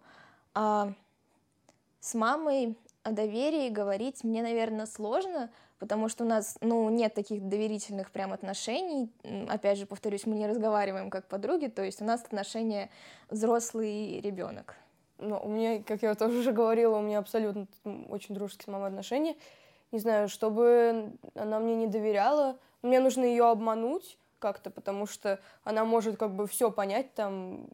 А 0.54 0.92
с 1.98 2.14
мамой 2.14 2.76
о 3.02 3.10
доверии 3.10 3.70
говорить 3.70 4.22
мне, 4.22 4.42
наверное, 4.42 4.86
сложно, 4.86 5.50
потому 5.82 6.08
что 6.08 6.22
у 6.22 6.28
нас, 6.28 6.56
ну, 6.60 6.88
нет 6.90 7.12
таких 7.12 7.48
доверительных 7.48 8.12
прям 8.12 8.32
отношений. 8.32 9.10
Опять 9.48 9.78
же, 9.78 9.84
повторюсь, 9.84 10.26
мы 10.26 10.36
не 10.36 10.46
разговариваем 10.46 11.10
как 11.10 11.26
подруги, 11.26 11.66
то 11.66 11.82
есть 11.82 12.00
у 12.00 12.04
нас 12.04 12.22
отношения 12.22 12.88
взрослый 13.30 14.20
ребенок. 14.20 14.76
Ну, 15.18 15.40
у 15.42 15.48
меня, 15.48 15.82
как 15.82 16.02
я 16.02 16.14
тоже 16.14 16.38
уже 16.38 16.52
говорила, 16.52 16.98
у 16.98 17.00
меня 17.00 17.18
абсолютно 17.18 17.66
очень 18.08 18.36
дружеские 18.36 18.66
с 18.66 18.68
мамой 18.68 18.90
отношения. 18.90 19.34
Не 19.90 19.98
знаю, 19.98 20.28
чтобы 20.28 21.14
она 21.34 21.58
мне 21.58 21.74
не 21.74 21.88
доверяла, 21.88 22.56
мне 22.82 23.00
нужно 23.00 23.24
ее 23.24 23.46
обмануть 23.46 24.18
как-то, 24.38 24.70
потому 24.70 25.06
что 25.06 25.40
она 25.64 25.84
может 25.84 26.16
как 26.16 26.32
бы 26.36 26.46
все 26.46 26.70
понять 26.70 27.12
там, 27.14 27.66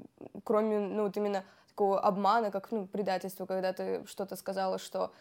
кроме, 0.45 0.79
ну, 0.79 1.03
вот 1.03 1.17
именно 1.19 1.45
такого 1.79 2.01
обмана, 2.01 2.51
как, 2.51 2.73
ну, 2.73 2.87
предательство, 2.87 3.47
когда 3.47 3.73
ты 3.73 4.05
что-то 4.09 4.35
сказала, 4.35 4.79
что 4.79 5.13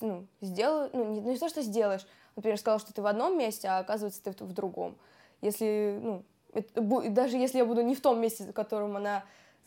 ну, 0.00 0.26
сделаю, 0.40 0.90
ну, 0.92 1.04
не, 1.04 1.20
не 1.20 1.38
то, 1.38 1.48
что 1.48 1.62
сделаешь, 1.62 2.04
например, 2.34 2.58
сказал, 2.58 2.80
что 2.80 2.92
ты 2.92 3.00
в 3.00 3.06
одном 3.06 3.38
месте, 3.38 3.68
а 3.68 3.78
оказывается 3.78 4.20
ты 4.20 4.44
в 4.44 4.52
другом. 4.52 4.96
Если, 5.40 6.00
ну, 6.02 6.24
это, 6.52 6.82
даже 7.10 7.36
если 7.36 7.58
я 7.58 7.64
буду 7.64 7.82
не 7.82 7.94
в 7.94 8.00
том 8.00 8.20
месте, 8.20 8.42
в 8.42 8.52
котором 8.52 8.96
она 8.96 9.22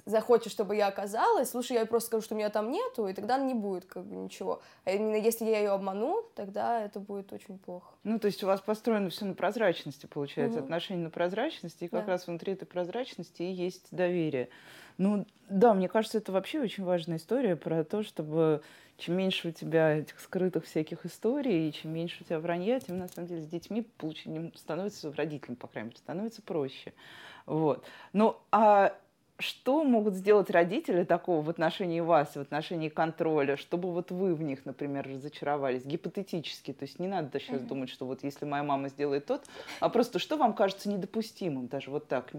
захочет, 0.07 0.51
чтобы 0.51 0.75
я 0.75 0.87
оказалась, 0.87 1.53
лучше 1.53 1.73
я 1.73 1.85
просто 1.85 2.07
скажу, 2.07 2.23
что 2.23 2.35
меня 2.35 2.49
там 2.49 2.71
нету, 2.71 3.07
и 3.07 3.13
тогда 3.13 3.37
не 3.37 3.53
будет 3.53 3.85
как 3.85 4.05
бы 4.05 4.15
ничего. 4.15 4.61
А 4.85 4.91
именно 4.91 5.15
если 5.15 5.45
я 5.45 5.59
ее 5.59 5.71
обману, 5.71 6.23
тогда 6.35 6.83
это 6.83 6.99
будет 6.99 7.31
очень 7.33 7.59
плохо. 7.59 7.93
Ну, 8.03 8.17
то 8.17 8.27
есть 8.27 8.43
у 8.43 8.47
вас 8.47 8.61
построено 8.61 9.09
все 9.09 9.25
на 9.25 9.33
прозрачности, 9.33 10.05
получается, 10.05 10.59
угу. 10.59 10.65
отношения 10.65 11.03
на 11.03 11.09
прозрачности, 11.09 11.83
и 11.83 11.87
как 11.87 12.05
да. 12.05 12.13
раз 12.13 12.27
внутри 12.27 12.53
этой 12.53 12.65
прозрачности 12.65 13.43
и 13.43 13.51
есть 13.51 13.87
доверие. 13.91 14.49
Ну, 14.97 15.27
да, 15.49 15.73
мне 15.73 15.87
кажется, 15.87 16.17
это 16.17 16.31
вообще 16.31 16.59
очень 16.59 16.83
важная 16.83 17.17
история 17.17 17.55
про 17.55 17.83
то, 17.83 18.01
чтобы 18.01 18.61
чем 18.97 19.15
меньше 19.15 19.49
у 19.49 19.51
тебя 19.51 19.97
этих 19.99 20.19
скрытых 20.19 20.65
всяких 20.65 21.05
историй, 21.05 21.69
и 21.69 21.73
чем 21.73 21.93
меньше 21.93 22.23
у 22.23 22.25
тебя 22.25 22.39
вранья, 22.39 22.79
тем 22.79 22.97
на 22.97 23.07
самом 23.07 23.27
деле 23.27 23.43
с 23.43 23.47
детьми 23.47 23.83
получить, 23.97 24.27
становится, 24.57 25.13
родителям, 25.13 25.55
по 25.55 25.67
крайней 25.67 25.89
мере, 25.89 25.99
становится 25.99 26.41
проще. 26.41 26.93
Вот. 27.45 27.85
Ну, 28.13 28.37
а 28.51 28.97
что 29.39 29.83
могут 29.83 30.15
сделать 30.15 30.49
родители 30.49 31.03
такого 31.03 31.41
в 31.41 31.49
отношении 31.49 31.99
вас, 31.99 32.35
в 32.35 32.39
отношении 32.39 32.89
контроля, 32.89 33.55
чтобы 33.55 33.91
вот 33.91 34.11
вы 34.11 34.33
в 34.33 34.41
них, 34.41 34.65
например, 34.65 35.07
разочаровались, 35.07 35.85
гипотетически, 35.85 36.73
то 36.73 36.83
есть 36.83 36.99
не 36.99 37.07
надо 37.07 37.39
сейчас 37.39 37.61
mm-hmm. 37.61 37.67
думать, 37.67 37.89
что 37.89 38.05
вот 38.05 38.23
если 38.23 38.45
моя 38.45 38.63
мама 38.63 38.89
сделает 38.89 39.25
тот, 39.25 39.45
а 39.79 39.89
просто 39.89 40.19
что 40.19 40.37
вам 40.37 40.53
кажется 40.53 40.89
недопустимым, 40.89 41.67
даже 41.67 41.91
вот 41.91 42.07
так, 42.07 42.31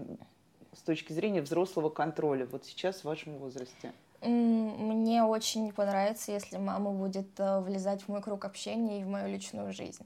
с 0.73 0.81
точки 0.81 1.13
зрения 1.13 1.41
взрослого 1.41 1.89
контроля, 1.89 2.45
вот 2.45 2.65
сейчас 2.65 3.01
в 3.01 3.05
вашем 3.05 3.37
возрасте? 3.37 3.93
Мне 4.21 5.23
очень 5.23 5.65
не 5.65 5.71
понравится, 5.71 6.33
если 6.33 6.57
мама 6.57 6.91
будет 6.91 7.39
э, 7.39 7.61
влезать 7.61 8.01
в 8.01 8.09
мой 8.09 8.21
круг 8.21 8.43
общения 8.43 8.99
и 8.99 9.03
в 9.05 9.07
мою 9.07 9.29
личную 9.29 9.71
жизнь 9.71 10.03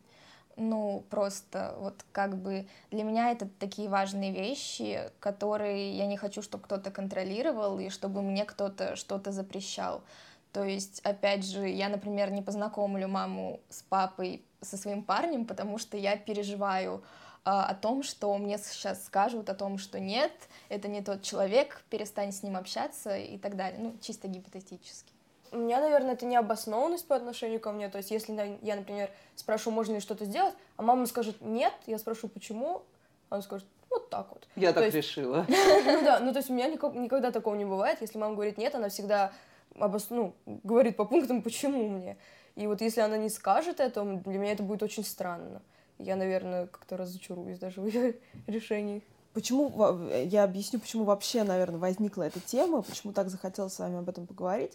ну, 0.56 1.04
просто 1.10 1.76
вот 1.80 2.06
как 2.12 2.38
бы 2.38 2.68
для 2.92 3.04
меня 3.04 3.32
это 3.32 3.48
такие 3.60 3.90
важные 3.90 4.32
вещи, 4.32 5.12
которые 5.20 5.98
я 5.98 6.06
не 6.06 6.18
хочу, 6.18 6.42
чтобы 6.42 6.64
кто-то 6.64 6.92
контролировал 6.92 7.80
и 7.80 7.90
чтобы 7.90 8.22
мне 8.22 8.46
кто-то 8.46 8.96
что-то 8.96 9.32
запрещал. 9.32 10.04
То 10.52 10.64
есть, 10.64 11.00
опять 11.02 11.46
же, 11.46 11.68
я, 11.68 11.90
например, 11.90 12.32
не 12.32 12.44
познакомлю 12.44 13.08
маму 13.08 13.60
с 13.70 13.82
папой 13.82 14.46
со 14.62 14.78
своим 14.78 15.04
парнем, 15.04 15.46
потому 15.46 15.80
что 15.80 15.98
я 15.98 16.16
переживаю 16.16 17.04
а, 17.44 17.66
о 17.66 17.74
том, 17.74 18.04
что 18.04 18.38
мне 18.38 18.58
сейчас 18.60 19.04
скажут, 19.04 19.50
о 19.50 19.56
том, 19.56 19.78
что 19.78 20.00
нет, 20.00 20.32
это 20.70 20.88
не 20.88 21.02
тот 21.02 21.24
человек, 21.24 21.84
перестань 21.90 22.32
с 22.32 22.44
ним 22.44 22.56
общаться 22.56 23.18
и 23.18 23.38
так 23.38 23.56
далее. 23.56 23.80
Ну, 23.82 23.98
чисто 24.00 24.28
гипотетически. 24.28 25.13
У 25.54 25.58
меня, 25.58 25.80
наверное, 25.80 26.14
это 26.14 26.26
необоснованность 26.26 27.08
по 27.08 27.16
отношению 27.16 27.60
ко 27.60 27.72
мне. 27.72 27.88
То 27.90 28.00
есть, 28.00 28.10
если 28.10 28.58
я, 28.62 28.76
например, 28.76 29.10
спрошу, 29.36 29.70
можно 29.72 29.94
ли 29.94 30.00
что-то 30.00 30.26
сделать, 30.26 30.56
а 30.78 30.82
мама 30.82 31.06
скажет 31.06 31.42
нет, 31.42 31.74
я 31.86 32.00
спрошу, 32.00 32.28
почему, 32.28 32.82
она 33.30 33.42
скажет, 33.44 33.68
вот 33.90 34.10
так 34.10 34.28
вот. 34.32 34.48
Я 34.56 34.70
то 34.70 34.76
так 34.76 34.86
есть, 34.86 34.98
решила. 34.98 35.46
Ну 35.50 36.04
да, 36.04 36.20
ну 36.20 36.32
то 36.32 36.40
есть 36.40 36.50
у 36.50 36.54
меня 36.54 36.68
никогда 36.68 37.32
такого 37.32 37.54
не 37.56 37.66
бывает. 37.66 38.00
Если 38.02 38.18
мама 38.18 38.34
говорит 38.34 38.58
нет, 38.58 38.74
она 38.74 38.90
всегда 38.90 39.32
обос... 39.78 40.08
ну, 40.10 40.34
говорит 40.46 40.98
по 40.98 41.06
пунктам, 41.06 41.44
почему 41.44 41.88
мне. 41.88 42.18
И 42.56 42.66
вот 42.66 42.82
если 42.82 43.02
она 43.02 43.18
не 43.18 43.30
скажет 43.30 43.80
это, 43.80 44.04
для 44.04 44.40
меня 44.40 44.54
это 44.54 44.64
будет 44.64 44.82
очень 44.82 45.04
странно. 45.04 45.62
Я, 46.00 46.16
наверное, 46.16 46.68
как-то 46.68 46.98
разочаруюсь 46.98 47.60
даже 47.60 47.82
в 47.82 47.86
ее 47.86 48.16
решении. 48.48 49.04
Почему, 49.34 50.08
я 50.10 50.44
объясню, 50.44 50.80
почему 50.80 51.06
вообще, 51.06 51.44
наверное, 51.44 51.80
возникла 51.80 52.24
эта 52.24 52.40
тема, 52.40 52.84
почему 52.84 53.14
так 53.14 53.30
захотелось 53.30 53.74
с 53.74 53.80
вами 53.80 54.00
об 54.00 54.10
этом 54.10 54.28
поговорить. 54.28 54.74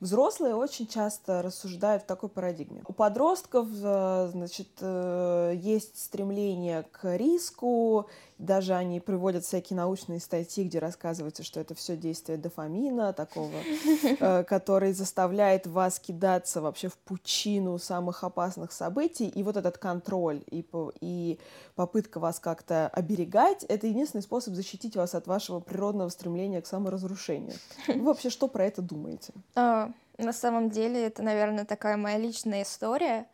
Взрослые 0.00 0.54
очень 0.54 0.86
часто 0.86 1.40
рассуждают 1.40 2.02
в 2.02 2.06
такой 2.06 2.28
парадигме. 2.28 2.82
У 2.86 2.92
подростков, 2.92 3.66
э, 3.82 4.28
значит, 4.30 4.68
э, 4.80 5.54
есть 5.56 5.98
стремление 5.98 6.82
к 6.92 7.16
риску, 7.16 8.06
даже 8.38 8.74
они 8.74 9.00
приводят 9.00 9.44
всякие 9.44 9.76
научные 9.76 10.20
статьи, 10.20 10.64
где 10.64 10.78
рассказывается, 10.78 11.42
что 11.42 11.60
это 11.60 11.74
все 11.74 11.96
действие 11.96 12.36
дофамина 12.38 13.12
такого, 13.12 13.52
э, 14.20 14.44
который 14.44 14.92
заставляет 14.92 15.66
вас 15.66 15.98
кидаться 15.98 16.60
вообще 16.60 16.88
в 16.88 16.98
пучину 16.98 17.78
самых 17.78 18.24
опасных 18.24 18.72
событий. 18.72 19.28
И 19.28 19.42
вот 19.42 19.56
этот 19.56 19.78
контроль 19.78 20.42
и, 20.50 20.66
и 21.00 21.38
попытка 21.74 22.20
вас 22.20 22.38
как-то 22.38 22.88
оберегать, 22.88 23.64
это 23.64 23.86
единственный 23.86 24.22
способ 24.22 24.54
защитить 24.54 24.96
вас 24.96 25.14
от 25.14 25.26
вашего 25.26 25.60
природного 25.60 26.08
стремления 26.10 26.60
к 26.60 26.66
саморазрушению. 26.66 27.54
Вы 27.88 28.02
вообще 28.02 28.28
что 28.28 28.48
про 28.48 28.66
это 28.66 28.82
думаете? 28.82 29.32
А, 29.54 29.90
на 30.18 30.32
самом 30.32 30.70
деле 30.70 31.06
это, 31.06 31.22
наверное, 31.22 31.64
такая 31.64 31.96
моя 31.96 32.18
личная 32.18 32.62
история. 32.62 33.26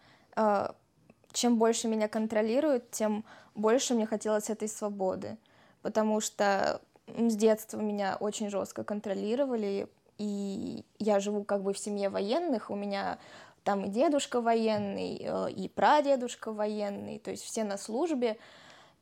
Чем 1.32 1.58
больше 1.58 1.88
меня 1.88 2.08
контролируют, 2.08 2.90
тем 2.90 3.24
больше 3.54 3.94
мне 3.94 4.06
хотелось 4.06 4.50
этой 4.50 4.68
свободы, 4.68 5.36
потому 5.82 6.20
что 6.20 6.80
с 7.06 7.36
детства 7.36 7.78
меня 7.78 8.16
очень 8.20 8.50
жестко 8.50 8.84
контролировали, 8.84 9.88
и 10.18 10.84
я 10.98 11.20
живу 11.20 11.44
как 11.44 11.62
бы 11.62 11.72
в 11.72 11.78
семье 11.78 12.08
военных, 12.08 12.70
у 12.70 12.74
меня 12.74 13.18
там 13.64 13.84
и 13.84 13.88
дедушка 13.88 14.40
военный, 14.40 15.20
э, 15.20 15.50
и 15.50 15.68
прадедушка 15.68 16.52
военный, 16.52 17.18
то 17.18 17.30
есть 17.30 17.44
все 17.44 17.64
на 17.64 17.78
службе, 17.78 18.36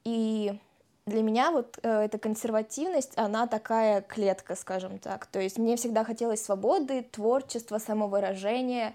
и 0.04 0.58
для 1.06 1.22
меня 1.22 1.50
вот 1.50 1.78
э, 1.82 1.88
эта 1.88 2.18
консервативность, 2.18 3.16
она 3.16 3.46
такая 3.46 4.02
клетка, 4.02 4.54
скажем 4.54 4.98
так, 4.98 5.26
то 5.26 5.40
есть 5.40 5.58
мне 5.58 5.76
всегда 5.76 6.04
хотелось 6.04 6.44
свободы, 6.44 7.02
творчества, 7.02 7.78
самовыражения, 7.78 8.94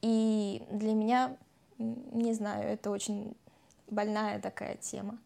и 0.00 0.62
для 0.70 0.94
меня, 0.94 1.36
не 1.78 2.34
знаю, 2.34 2.68
это 2.68 2.90
очень 2.90 3.34
больная 3.88 4.40
такая 4.40 4.76
тема. 4.76 5.18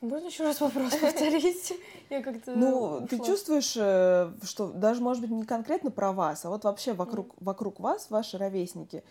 Можно 0.00 0.26
еще 0.26 0.44
раз 0.44 0.60
вопрос 0.60 0.94
повторить? 1.00 1.72
Я 2.10 2.22
как-то 2.22 2.52
Ну, 2.54 3.06
ты 3.08 3.18
чувствуешь, 3.18 3.74
э, 3.76 4.30
что 4.42 4.68
даже, 4.68 5.00
может 5.00 5.22
быть, 5.22 5.30
не 5.30 5.44
конкретно 5.44 5.90
про 5.90 6.12
вас, 6.12 6.44
а 6.44 6.50
вот 6.50 6.64
вообще 6.64 6.92
вокруг, 6.92 7.34
вокруг 7.40 7.80
вас, 7.80 8.10
ваши 8.10 8.36
ровесники, 8.36 9.02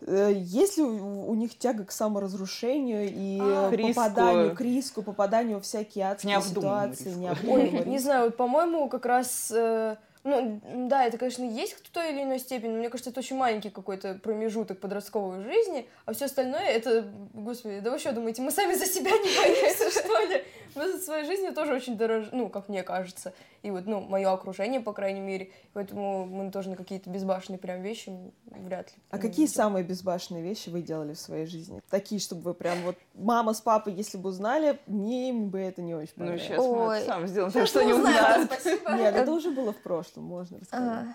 э, 0.00 0.32
есть 0.34 0.78
ли 0.78 0.82
у, 0.82 1.34
них 1.34 1.58
тяга 1.58 1.84
к 1.84 1.92
саморазрушению 1.92 3.10
и 3.12 3.38
а, 3.40 3.70
попаданию 3.70 4.54
к 4.54 4.60
риску, 4.62 5.02
попаданию 5.02 5.60
в 5.60 5.64
всякие 5.64 6.06
адские 6.10 6.40
ситуации? 6.40 7.36
Ой, 7.46 7.84
не 7.86 7.98
знаю, 7.98 8.26
вот, 8.26 8.36
по-моему, 8.36 8.88
как 8.88 9.04
раз 9.04 9.52
э, 9.54 9.96
ну, 10.22 10.60
да, 10.88 11.06
это, 11.06 11.16
конечно, 11.16 11.44
есть 11.44 11.74
в 11.74 11.90
той 11.90 12.12
или 12.12 12.22
иной 12.22 12.38
степени, 12.38 12.70
но 12.70 12.78
мне 12.78 12.90
кажется, 12.90 13.10
это 13.10 13.20
очень 13.20 13.36
маленький 13.36 13.70
какой-то 13.70 14.14
промежуток 14.22 14.78
подростковой 14.78 15.42
жизни, 15.42 15.88
а 16.04 16.12
все 16.12 16.26
остальное 16.26 16.66
это, 16.66 17.10
господи, 17.32 17.80
да 17.80 17.90
вы 17.90 17.98
что 17.98 18.12
думаете, 18.12 18.42
мы 18.42 18.50
сами 18.50 18.74
за 18.74 18.84
себя 18.84 19.10
не 19.10 19.36
боимся, 19.36 19.90
что 19.98 20.20
ли? 20.28 20.44
Мы 20.74 20.92
за 20.92 20.98
своей 20.98 21.24
жизнью 21.24 21.54
тоже 21.54 21.74
очень 21.74 21.96
дорожим, 21.96 22.30
ну, 22.32 22.48
как 22.48 22.68
мне 22.68 22.82
кажется, 22.82 23.32
и 23.62 23.70
вот, 23.70 23.86
ну, 23.86 24.00
мое 24.00 24.30
окружение, 24.32 24.80
по 24.80 24.92
крайней 24.92 25.20
мере, 25.20 25.50
поэтому 25.72 26.26
мы 26.26 26.50
тоже 26.50 26.70
на 26.70 26.76
какие-то 26.76 27.10
безбашенные 27.10 27.58
прям 27.58 27.82
вещи 27.82 28.12
вряд 28.46 28.88
ли. 28.88 29.02
А 29.10 29.18
какие 29.18 29.46
самые 29.46 29.84
безбашенные 29.84 30.42
вещи 30.42 30.68
вы 30.68 30.82
делали 30.82 31.14
в 31.14 31.18
своей 31.18 31.46
жизни? 31.46 31.82
Такие, 31.90 32.20
чтобы 32.20 32.42
вы 32.42 32.54
прям 32.54 32.78
вот, 32.82 32.96
мама 33.14 33.52
с 33.52 33.60
папой, 33.60 33.92
если 33.94 34.18
бы 34.18 34.30
узнали, 34.30 34.78
мне 34.86 35.30
им 35.30 35.50
бы 35.50 35.58
это 35.58 35.82
не 35.82 35.94
очень 35.94 36.14
понравилось. 36.14 36.48
Ну, 36.48 36.54
сейчас 36.54 36.64
Ой. 36.64 36.86
мы 36.86 36.94
это 36.94 37.06
сам 37.06 37.26
сделаем, 37.26 37.52
так 37.52 37.66
что 37.66 37.82
не 37.82 37.92
узнают. 37.92 38.50
Нет, 38.64 39.14
это 39.14 39.32
уже 39.32 39.50
было 39.50 39.72
в 39.72 39.82
прошлом 39.82 40.24
можно 40.24 40.58
рассказать? 40.58 41.06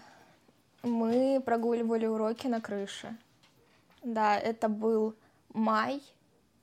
А, 0.83 0.87
мы 0.87 1.41
прогуливали 1.43 2.05
уроки 2.05 2.47
на 2.47 2.61
крыше. 2.61 3.15
Да, 4.03 4.37
это 4.37 4.69
был 4.69 5.15
май 5.53 6.01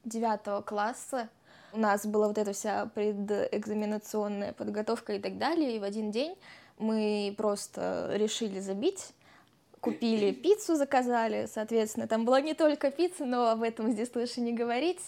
девятого 0.05 0.63
класса. 0.63 1.29
У 1.73 1.79
нас 1.79 2.07
была 2.07 2.29
вот 2.29 2.39
эта 2.39 2.53
вся 2.53 2.87
предэкзаменационная 2.95 4.53
подготовка 4.53 5.15
и 5.15 5.19
так 5.19 5.39
далее. 5.39 5.77
И 5.77 5.79
в 5.79 5.85
один 5.85 6.11
день 6.11 6.37
мы 6.79 7.35
просто 7.37 8.11
решили 8.15 8.61
забить 8.61 9.13
купили 9.83 10.31
пиццу, 10.31 10.77
заказали, 10.77 11.49
соответственно, 11.53 12.07
там 12.07 12.25
была 12.25 12.41
не 12.41 12.55
только 12.55 12.91
пицца, 12.93 13.25
но 13.25 13.49
об 13.49 13.63
этом 13.63 13.91
здесь 13.91 14.15
лучше 14.15 14.41
не 14.41 14.53
говорить. 14.53 15.01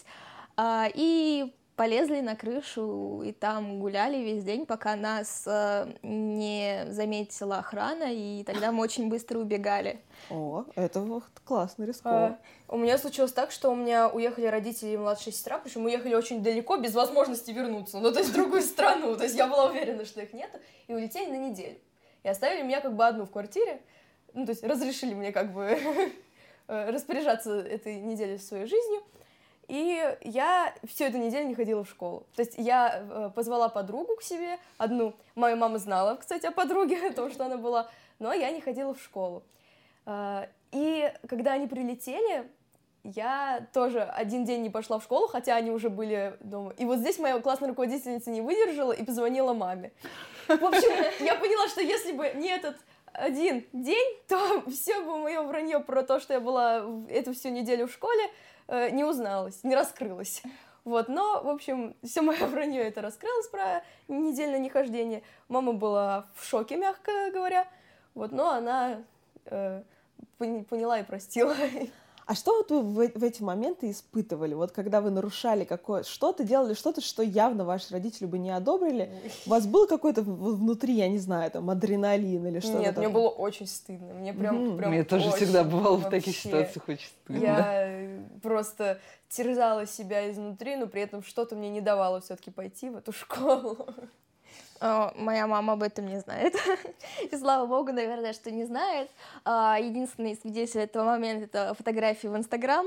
А, 0.57 0.89
и 0.93 1.53
полезли 1.75 2.21
на 2.21 2.35
крышу 2.35 3.21
и 3.23 3.31
там 3.31 3.79
гуляли 3.79 4.17
весь 4.17 4.43
день, 4.43 4.65
пока 4.65 4.95
нас 4.95 5.43
э, 5.45 5.93
не 6.03 6.85
заметила 6.89 7.57
охрана, 7.57 8.13
и 8.13 8.43
тогда 8.43 8.71
мы 8.71 8.81
очень 8.81 9.09
быстро 9.09 9.39
убегали. 9.39 9.99
О, 10.29 10.65
это 10.75 11.01
вот 11.01 11.23
классно, 11.43 11.83
рисково. 11.83 12.15
А, 12.15 12.39
у 12.69 12.77
меня 12.77 12.97
случилось 12.97 13.33
так, 13.33 13.51
что 13.51 13.71
у 13.71 13.75
меня 13.75 14.09
уехали 14.09 14.45
родители 14.45 14.89
и 14.89 14.97
младшая 14.97 15.33
сестра, 15.33 15.57
причем 15.57 15.85
уехали 15.85 16.15
очень 16.15 16.41
далеко, 16.41 16.77
без 16.77 16.95
возможности 16.95 17.51
вернуться, 17.51 17.99
ну, 17.99 18.11
то 18.11 18.19
есть 18.19 18.31
в 18.31 18.33
другую 18.33 18.61
страну, 18.61 19.15
то 19.15 19.23
есть 19.23 19.35
я 19.35 19.47
была 19.47 19.65
уверена, 19.65 20.05
что 20.05 20.21
их 20.21 20.33
нет, 20.33 20.49
и 20.87 20.93
улетели 20.93 21.29
на 21.29 21.37
неделю. 21.37 21.77
И 22.23 22.27
оставили 22.27 22.63
меня 22.63 22.81
как 22.81 22.95
бы 22.95 23.05
одну 23.05 23.25
в 23.25 23.31
квартире, 23.31 23.81
ну, 24.33 24.45
то 24.45 24.51
есть 24.51 24.63
разрешили 24.63 25.13
мне 25.13 25.31
как 25.31 25.53
бы 25.53 25.77
э, 26.67 26.89
распоряжаться 26.89 27.59
этой 27.59 27.99
неделей 27.99 28.37
своей 28.37 28.65
жизнью. 28.65 29.01
И 29.67 30.17
я 30.21 30.73
всю 30.87 31.05
эту 31.05 31.17
неделю 31.17 31.47
не 31.47 31.55
ходила 31.55 31.83
в 31.83 31.89
школу. 31.89 32.25
То 32.35 32.41
есть 32.41 32.53
я 32.57 33.03
э, 33.09 33.31
позвала 33.33 33.69
подругу 33.69 34.15
к 34.15 34.21
себе, 34.21 34.59
одну. 34.77 35.13
Моя 35.33 35.55
мама 35.55 35.79
знала, 35.79 36.15
кстати, 36.15 36.45
о 36.45 36.51
подруге, 36.51 37.07
о 37.09 37.13
том, 37.13 37.31
что 37.31 37.45
она 37.45 37.57
была, 37.57 37.89
но 38.19 38.33
я 38.33 38.51
не 38.51 38.61
ходила 38.61 38.93
в 38.93 39.01
школу. 39.01 39.43
Э, 40.05 40.47
и 40.71 41.11
когда 41.27 41.53
они 41.53 41.67
прилетели, 41.67 42.49
я 43.03 43.67
тоже 43.73 44.01
один 44.01 44.45
день 44.45 44.61
не 44.61 44.69
пошла 44.69 44.99
в 44.99 45.03
школу, 45.03 45.27
хотя 45.27 45.55
они 45.55 45.71
уже 45.71 45.89
были 45.89 46.37
дома. 46.39 46.73
И 46.77 46.85
вот 46.85 46.99
здесь 46.99 47.19
моя 47.19 47.39
классная 47.39 47.69
руководительница 47.69 48.31
не 48.31 48.41
выдержала 48.41 48.91
и 48.91 49.03
позвонила 49.03 49.53
маме. 49.53 49.91
В 50.47 50.63
общем, 50.63 51.23
я 51.23 51.35
поняла, 51.35 51.67
что 51.67 51.81
если 51.81 52.11
бы 52.11 52.31
не 52.35 52.49
этот 52.49 52.77
один 53.17 53.65
день, 53.73 54.17
то 54.27 54.63
все 54.69 55.01
бы 55.01 55.17
мое 55.17 55.41
вранье 55.41 55.79
про 55.79 56.03
то, 56.03 56.19
что 56.19 56.33
я 56.33 56.39
была 56.39 56.85
эту 57.09 57.33
всю 57.33 57.49
неделю 57.49 57.87
в 57.87 57.91
школе, 57.91 58.29
Э, 58.67 58.89
не 58.89 59.03
узналась, 59.03 59.63
не 59.63 59.75
раскрылась. 59.75 60.41
Вот, 60.83 61.07
но, 61.07 61.41
в 61.43 61.49
общем, 61.49 61.95
все 62.03 62.21
мое 62.21 62.45
вранье 62.47 62.81
это 62.81 63.01
раскрылось 63.01 63.47
про 63.47 63.83
недельное 64.07 64.59
нехождение. 64.59 65.23
Мама 65.47 65.73
была 65.73 66.27
в 66.35 66.45
шоке, 66.45 66.75
мягко 66.77 67.11
говоря. 67.31 67.67
Вот, 68.13 68.31
но 68.31 68.51
она 68.51 69.03
э, 69.45 69.83
поняла 70.37 70.99
и 70.99 71.03
простила. 71.03 71.55
А 72.25 72.33
что 72.33 72.57
вот 72.57 72.71
вы 72.71 73.07
в, 73.07 73.19
в 73.19 73.23
эти 73.23 73.43
моменты 73.43 73.91
испытывали? 73.91 74.55
Вот 74.55 74.71
когда 74.71 74.99
вы 74.99 75.11
нарушали 75.11 75.63
какое 75.63 76.03
что-то, 76.03 76.43
делали 76.43 76.73
что-то, 76.73 77.01
что 77.01 77.21
явно 77.21 77.65
ваши 77.65 77.93
родители 77.93 78.25
бы 78.25 78.39
не 78.39 78.49
одобрили, 78.49 79.11
у 79.45 79.49
вас 79.51 79.67
был 79.67 79.87
какой-то 79.87 80.23
внутри, 80.23 80.95
я 80.95 81.07
не 81.07 81.19
знаю, 81.19 81.51
там 81.51 81.69
адреналин 81.69 82.47
или 82.47 82.59
что-то? 82.59 82.79
Нет, 82.79 82.97
мне 82.97 83.09
было 83.09 83.29
очень 83.29 83.67
стыдно. 83.67 84.13
Мне 84.13 84.33
прям, 84.33 84.55
mm-hmm. 84.55 84.77
прям 84.77 84.91
Мне 84.91 85.03
тоже 85.03 85.31
всегда 85.31 85.63
бывало 85.63 85.97
в 85.97 86.09
таких 86.09 86.35
ситуациях 86.35 86.87
очень 86.87 87.07
стыдно. 87.07 87.43
Я 87.43 88.19
просто 88.41 88.99
терзала 89.29 89.85
себя 89.85 90.29
изнутри, 90.31 90.77
но 90.77 90.87
при 90.87 91.01
этом 91.01 91.23
что-то 91.23 91.55
мне 91.55 91.69
не 91.69 91.81
давало 91.81 92.21
все-таки 92.21 92.49
пойти 92.49 92.89
в 92.89 92.97
эту 92.97 93.11
школу. 93.11 93.77
О, 94.81 95.13
моя 95.15 95.47
мама 95.47 95.73
об 95.73 95.83
этом 95.83 96.05
не 96.05 96.19
знает. 96.19 96.55
И 97.31 97.35
слава 97.37 97.65
богу, 97.65 97.91
наверное, 97.91 98.33
что 98.33 98.51
не 98.51 98.65
знает. 98.65 99.09
А, 99.45 99.77
единственный 99.79 100.35
свидетель 100.35 100.81
этого 100.81 101.05
момента— 101.05 101.45
это 101.45 101.73
фотографии 101.73 102.27
в 102.27 102.35
Инстаграм. 102.35 102.85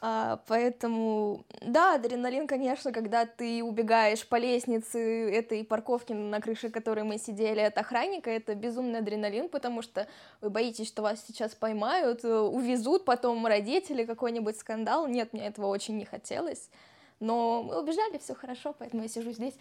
А, 0.00 0.40
поэтому, 0.46 1.44
да, 1.60 1.96
адреналин, 1.96 2.46
конечно, 2.46 2.92
когда 2.92 3.26
ты 3.26 3.64
убегаешь 3.64 4.26
по 4.26 4.36
лестнице 4.36 5.30
этой 5.30 5.64
парковки, 5.64 6.12
на 6.12 6.40
крыше 6.40 6.70
которой 6.70 7.02
мы 7.02 7.18
сидели 7.18 7.60
от 7.60 7.76
охранника, 7.76 8.30
это 8.30 8.54
безумный 8.54 9.00
адреналин, 9.00 9.48
потому 9.48 9.82
что 9.82 10.06
вы 10.40 10.50
боитесь, 10.50 10.86
что 10.86 11.02
вас 11.02 11.24
сейчас 11.26 11.54
поймают, 11.54 12.24
увезут, 12.24 13.04
потом 13.04 13.44
родители, 13.46 14.04
какой-нибудь 14.04 14.56
скандал. 14.56 15.08
Нет, 15.08 15.32
мне 15.32 15.48
этого 15.48 15.66
очень 15.66 15.96
не 15.96 16.04
хотелось. 16.04 16.70
Но 17.20 17.64
мы 17.64 17.80
убежали, 17.80 18.18
все 18.18 18.34
хорошо, 18.34 18.74
поэтому 18.78 19.02
я 19.02 19.08
сижу 19.08 19.32
здесь. 19.32 19.54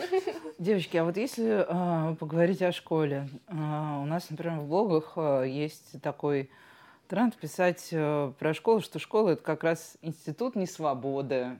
Девочки, 0.58 0.96
а 0.96 1.04
вот 1.04 1.18
если 1.18 1.66
э, 1.68 2.14
поговорить 2.16 2.62
о 2.62 2.72
школе, 2.72 3.28
э, 3.46 3.52
у 3.52 4.06
нас, 4.06 4.30
например, 4.30 4.60
в 4.60 4.68
блогах 4.68 5.12
э, 5.16 5.44
есть 5.46 6.00
такой 6.00 6.48
тренд 7.08 7.36
писать 7.36 7.88
э, 7.92 8.32
про 8.38 8.54
школу, 8.54 8.80
что 8.80 8.98
школа 8.98 9.30
это 9.30 9.42
как 9.42 9.64
раз 9.64 9.98
институт 10.00 10.56
несвободы, 10.56 11.58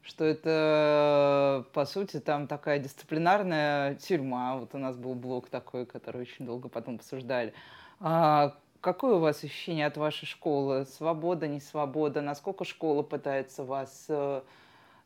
что 0.00 0.24
это, 0.24 1.66
по 1.74 1.84
сути, 1.84 2.18
там 2.18 2.46
такая 2.46 2.78
дисциплинарная 2.78 3.96
тюрьма. 3.96 4.56
Вот 4.56 4.74
у 4.74 4.78
нас 4.78 4.96
был 4.96 5.14
блог 5.14 5.50
такой, 5.50 5.84
который 5.84 6.22
очень 6.22 6.46
долго 6.46 6.70
потом 6.70 6.94
обсуждали. 6.94 7.52
А 8.00 8.56
какое 8.80 9.16
у 9.16 9.20
вас 9.20 9.44
ощущение 9.44 9.84
от 9.84 9.98
вашей 9.98 10.24
школы? 10.24 10.86
Свобода, 10.86 11.46
не 11.46 11.60
свобода? 11.60 12.22
Насколько 12.22 12.64
школа 12.64 13.02
пытается 13.02 13.62
вас 13.62 14.08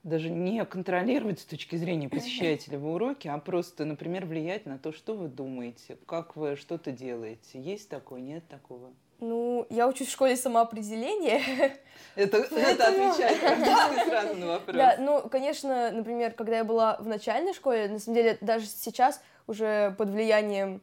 даже 0.05 0.31
не 0.31 0.65
контролировать 0.67 1.41
с 1.41 1.45
точки 1.45 1.77
зрения 1.77 2.09
посещаете 2.09 2.71
ли 2.71 2.77
вы 2.77 2.93
уроки, 2.93 3.27
а 3.27 3.39
просто, 3.39 3.85
например, 3.85 4.27
влиять 4.27 4.67
на 4.67 4.79
то, 4.79 4.93
что 4.93 5.15
вы 5.15 5.29
думаете, 5.29 5.97
как 6.07 6.37
вы 6.37 6.57
что-то 6.57 6.93
делаете. 6.93 7.61
Есть 7.61 7.89
такое, 7.89 8.21
нет 8.21 8.47
такого? 8.47 8.93
Ну, 9.21 9.67
я 9.71 9.89
учусь 9.89 10.09
в 10.09 10.13
школе 10.13 10.37
самоопределения. 10.37 11.41
Это, 12.17 12.39
это 12.39 12.89
отвечает 12.89 14.07
сразу 14.07 14.35
на 14.35 14.47
вопрос. 14.47 14.77
Да, 14.77 14.97
ну, 14.99 15.29
конечно, 15.29 15.91
например, 15.91 16.33
когда 16.33 16.59
я 16.59 16.65
была 16.65 16.97
в 16.99 17.07
начальной 17.07 17.55
школе, 17.55 17.89
на 17.89 17.99
самом 17.99 18.17
деле, 18.17 18.39
даже 18.41 18.67
сейчас 18.67 19.21
уже 19.47 19.95
под 19.97 20.11
влиянием, 20.11 20.81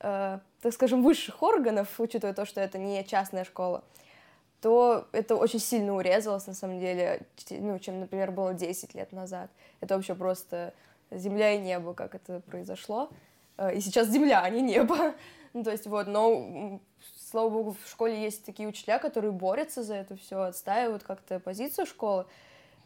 э, 0.00 0.38
так 0.62 0.72
скажем, 0.72 1.02
высших 1.02 1.42
органов, 1.42 1.88
учитывая 1.98 2.34
то, 2.34 2.44
что 2.46 2.60
это 2.60 2.78
не 2.78 3.04
частная 3.04 3.44
школа, 3.44 3.84
то 4.64 5.06
это 5.12 5.36
очень 5.36 5.58
сильно 5.58 5.94
урезалось, 5.94 6.46
на 6.46 6.54
самом 6.54 6.80
деле, 6.80 7.20
ну, 7.50 7.78
чем, 7.78 8.00
например, 8.00 8.30
было 8.30 8.54
10 8.54 8.94
лет 8.94 9.12
назад. 9.12 9.50
Это 9.82 9.94
вообще 9.94 10.14
просто 10.14 10.72
земля 11.10 11.52
и 11.52 11.58
небо, 11.58 11.92
как 11.92 12.14
это 12.14 12.40
произошло. 12.40 13.10
Э, 13.58 13.74
и 13.76 13.80
сейчас 13.82 14.08
земля, 14.08 14.40
а 14.40 14.48
не 14.48 14.62
небо. 14.62 15.12
ну, 15.52 15.64
то 15.64 15.70
есть 15.70 15.86
вот, 15.86 16.06
но, 16.06 16.80
слава 17.30 17.50
богу, 17.50 17.76
в 17.84 17.90
школе 17.90 18.18
есть 18.18 18.46
такие 18.46 18.66
учителя, 18.66 18.98
которые 18.98 19.32
борются 19.32 19.82
за 19.82 19.96
это 19.96 20.16
все, 20.16 20.40
отстаивают 20.40 21.02
как-то 21.02 21.40
позицию 21.40 21.84
школы. 21.84 22.24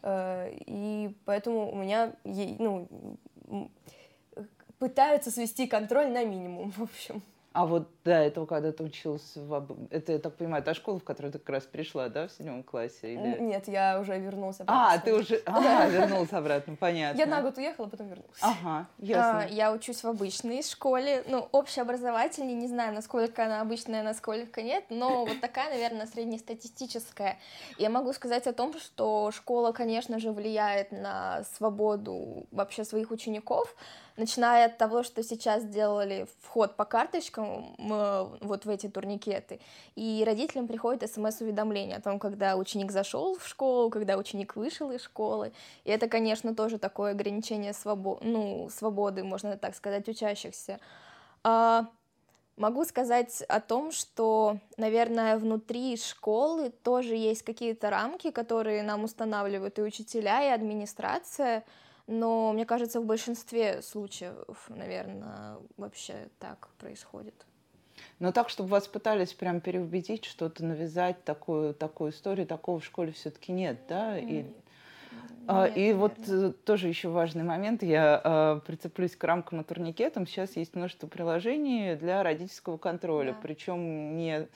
Э, 0.01 0.51
и 0.51 1.15
поэтому 1.23 1.71
у 1.71 1.77
меня, 1.77 2.11
ну, 2.25 2.89
пытаются 4.79 5.31
свести 5.31 5.65
контроль 5.65 6.09
на 6.09 6.25
минимум, 6.25 6.71
в 6.75 6.83
общем. 6.83 7.23
А 7.59 7.65
вот 7.65 7.89
до 8.05 8.11
этого, 8.11 8.45
когда 8.45 8.71
ты 8.71 8.85
училась, 8.85 9.33
в... 9.35 9.67
это, 9.91 10.13
я 10.13 10.19
так 10.19 10.33
понимаю, 10.37 10.63
та 10.63 10.73
школа, 10.73 10.97
в 10.97 11.03
которую 11.03 11.33
ты 11.33 11.39
как 11.39 11.49
раз 11.49 11.63
пришла, 11.65 12.07
да, 12.07 12.29
в 12.29 12.31
седьмом 12.31 12.63
классе? 12.63 13.15
Или... 13.15 13.37
Нет, 13.37 13.67
я 13.67 13.99
уже 13.99 14.17
вернулась 14.17 14.61
обратно. 14.61 14.93
А, 14.93 14.97
ты 14.97 15.13
уже 15.13 15.41
а, 15.45 15.85
вернулась 15.89 16.31
обратно, 16.31 16.77
понятно. 16.77 17.19
Я 17.19 17.25
на 17.25 17.41
год 17.41 17.57
уехала, 17.57 17.87
потом 17.87 18.07
вернулась. 18.07 18.39
Ага, 18.39 18.87
ясно. 18.97 19.41
А, 19.41 19.47
я 19.47 19.73
учусь 19.73 20.05
в 20.05 20.07
обычной 20.07 20.63
школе, 20.63 21.25
ну, 21.27 21.49
общеобразовательной, 21.51 22.53
не 22.53 22.69
знаю, 22.69 22.93
насколько 22.93 23.43
она 23.43 23.59
обычная, 23.59 24.03
насколько 24.03 24.61
нет, 24.61 24.85
но 24.89 25.25
вот 25.25 25.41
такая, 25.41 25.69
наверное, 25.69 26.05
среднестатистическая. 26.05 27.39
Я 27.77 27.89
могу 27.89 28.13
сказать 28.13 28.47
о 28.47 28.53
том, 28.53 28.73
что 28.79 29.31
школа, 29.31 29.73
конечно 29.73 30.17
же, 30.17 30.31
влияет 30.31 30.93
на 30.93 31.43
свободу 31.57 32.47
вообще 32.51 32.85
своих 32.85 33.11
учеников, 33.11 33.75
начиная 34.19 34.67
от 34.67 34.77
того, 34.77 35.03
что 35.03 35.23
сейчас 35.23 35.63
сделали 35.63 36.27
вход 36.41 36.75
по 36.75 36.85
карточкам 36.85 37.48
вот 37.77 38.65
в 38.65 38.69
эти 38.69 38.87
турникеты, 38.87 39.59
и 39.95 40.23
родителям 40.25 40.67
приходит 40.67 41.09
смс-уведомление 41.09 41.97
о 41.97 42.01
том, 42.01 42.19
когда 42.19 42.55
ученик 42.55 42.91
зашел 42.91 43.37
в 43.37 43.47
школу, 43.47 43.89
когда 43.89 44.17
ученик 44.17 44.55
вышел 44.55 44.91
из 44.91 45.03
школы, 45.03 45.51
и 45.83 45.91
это, 45.91 46.07
конечно, 46.07 46.55
тоже 46.55 46.77
такое 46.77 47.11
ограничение 47.11 47.73
свобо 47.73 48.19
ну, 48.21 48.69
свободы, 48.69 49.23
можно 49.23 49.57
так 49.57 49.75
сказать, 49.75 50.07
учащихся. 50.07 50.79
А, 51.43 51.87
могу 52.59 52.85
сказать 52.85 53.41
о 53.47 53.59
том, 53.61 53.91
что, 53.91 54.57
наверное, 54.77 55.37
внутри 55.37 55.97
школы 55.97 56.69
тоже 56.83 57.15
есть 57.15 57.43
какие-то 57.43 57.89
рамки, 57.89 58.31
которые 58.31 58.83
нам 58.83 59.05
устанавливают 59.05 59.79
и 59.79 59.81
учителя, 59.81 60.43
и 60.43 60.53
администрация, 60.53 61.63
но 62.09 62.51
мне 62.53 62.65
кажется, 62.65 62.99
в 62.99 63.05
большинстве 63.05 63.83
случаев, 63.83 64.35
наверное, 64.67 65.57
вообще 65.77 66.27
так 66.39 66.69
происходит. 66.79 67.45
Но 68.17 68.31
так, 68.31 68.49
чтобы 68.49 68.69
вас 68.69 68.87
пытались 68.87 69.33
прям 69.33 69.61
переубедить, 69.61 70.25
что-то 70.25 70.65
навязать, 70.65 71.23
такую, 71.23 71.75
такую 71.75 72.11
историю, 72.11 72.47
такого 72.47 72.79
в 72.79 72.85
школе 72.85 73.11
все-таки 73.11 73.51
нет, 73.51 73.81
да? 73.87 74.17
И, 74.17 74.45
а, 75.47 75.67
нет, 75.67 75.77
и 75.77 75.93
вот 75.93 76.13
э, 76.27 76.51
тоже 76.65 76.87
еще 76.87 77.09
важный 77.09 77.43
момент, 77.43 77.83
я 77.83 78.19
а, 78.23 78.59
прицеплюсь 78.61 79.15
к 79.15 79.23
рамкам 79.23 79.61
и 79.61 79.63
турникетам. 79.63 80.25
Сейчас 80.25 80.55
есть 80.55 80.75
множество 80.75 81.05
приложений 81.05 81.95
для 81.97 82.23
родительского 82.23 82.77
контроля, 82.77 83.33
да. 83.33 83.39
причем 83.41 84.17
не 84.17 84.47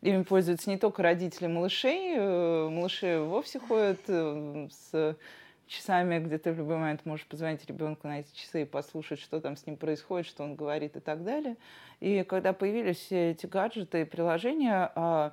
ими 0.00 0.22
пользуются 0.22 0.70
не 0.70 0.78
только 0.78 1.02
родители 1.02 1.48
малышей, 1.48 2.14
э, 2.16 2.68
малыши 2.70 3.20
вовсе 3.20 3.58
ходят 3.58 4.00
э, 4.08 4.68
с 4.70 5.16
часами, 5.66 6.18
где 6.18 6.38
ты 6.38 6.52
в 6.52 6.58
любой 6.58 6.76
момент 6.76 7.04
можешь 7.04 7.26
позвонить 7.26 7.64
ребенку 7.66 8.06
на 8.06 8.20
эти 8.20 8.34
часы 8.34 8.62
и 8.62 8.64
послушать, 8.64 9.20
что 9.20 9.40
там 9.40 9.56
с 9.56 9.66
ним 9.66 9.76
происходит, 9.76 10.26
что 10.26 10.44
он 10.44 10.54
говорит 10.54 10.96
и 10.96 11.00
так 11.00 11.24
далее. 11.24 11.56
И 12.00 12.22
когда 12.22 12.52
появились 12.52 12.98
все 12.98 13.30
эти 13.30 13.46
гаджеты 13.46 14.02
и 14.02 14.04
приложения, 14.04 14.90
а, 14.94 15.32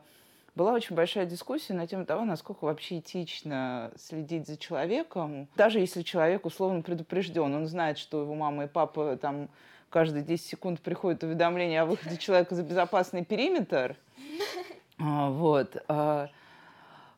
была 0.56 0.74
очень 0.74 0.96
большая 0.96 1.26
дискуссия 1.26 1.74
на 1.74 1.88
тему 1.88 2.06
того, 2.06 2.26
насколько 2.26 2.66
вообще 2.66 3.00
этично 3.00 3.92
следить 3.96 4.48
за 4.48 4.58
человеком. 4.58 5.48
Даже 5.56 5.80
если 5.80 6.02
человек 6.02 6.46
условно 6.46 6.82
предупрежден, 6.82 7.54
он 7.54 7.68
знает, 7.68 7.98
что 7.98 8.22
его 8.22 8.36
мама 8.36 8.66
и 8.66 8.68
папа 8.68 9.18
там 9.18 9.50
каждые 9.90 10.24
10 10.24 10.46
секунд 10.46 10.80
приходит 10.82 11.24
уведомление 11.24 11.82
о 11.82 11.86
выходе 11.86 12.18
человека 12.18 12.56
за 12.56 12.64
безопасный 12.64 13.26
периметр. 13.26 13.96
А, 15.04 15.32
вот. 15.32 15.78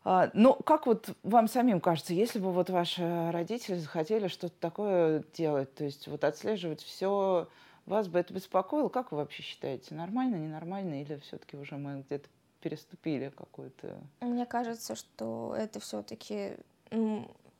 А, 0.03 0.23
а, 0.23 0.31
ну, 0.33 0.55
как 0.55 0.85
вот 0.85 1.15
вам 1.23 1.47
самим 1.47 1.79
кажется, 1.79 2.13
если 2.13 2.39
бы 2.39 2.51
вот 2.51 2.69
ваши 2.69 3.31
родители 3.31 3.77
захотели 3.77 4.27
что-то 4.27 4.55
такое 4.59 5.23
делать, 5.33 5.73
то 5.75 5.83
есть 5.83 6.07
вот 6.07 6.23
отслеживать 6.23 6.81
все, 6.81 7.47
вас 7.85 8.07
бы 8.07 8.19
это 8.19 8.33
беспокоило? 8.33 8.89
Как 8.89 9.11
вы 9.11 9.19
вообще 9.19 9.43
считаете, 9.43 9.95
нормально, 9.95 10.35
ненормально, 10.35 11.01
или 11.01 11.17
все-таки 11.19 11.57
уже 11.57 11.77
мы 11.77 12.01
где-то 12.01 12.27
переступили 12.61 13.29
какую-то... 13.29 13.97
Мне 14.21 14.45
кажется, 14.45 14.95
что 14.95 15.55
это 15.57 15.79
все-таки 15.79 16.57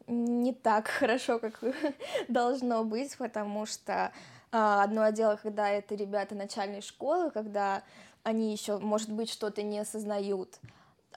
не 0.08 0.54
так 0.54 0.88
хорошо, 1.00 1.40
как 1.40 1.62
должно 2.28 2.84
быть, 2.84 3.18
потому 3.18 3.66
что 3.66 4.12
а, 4.52 4.84
одно 4.84 5.10
дело, 5.10 5.40
когда 5.42 5.70
это 5.70 5.96
ребята 5.96 6.36
начальной 6.36 6.82
школы, 6.82 7.32
когда 7.32 7.84
они 8.24 8.52
еще, 8.52 8.78
может 8.80 9.12
быть, 9.12 9.30
что-то 9.30 9.62
не 9.64 9.80
осознают, 9.80 10.60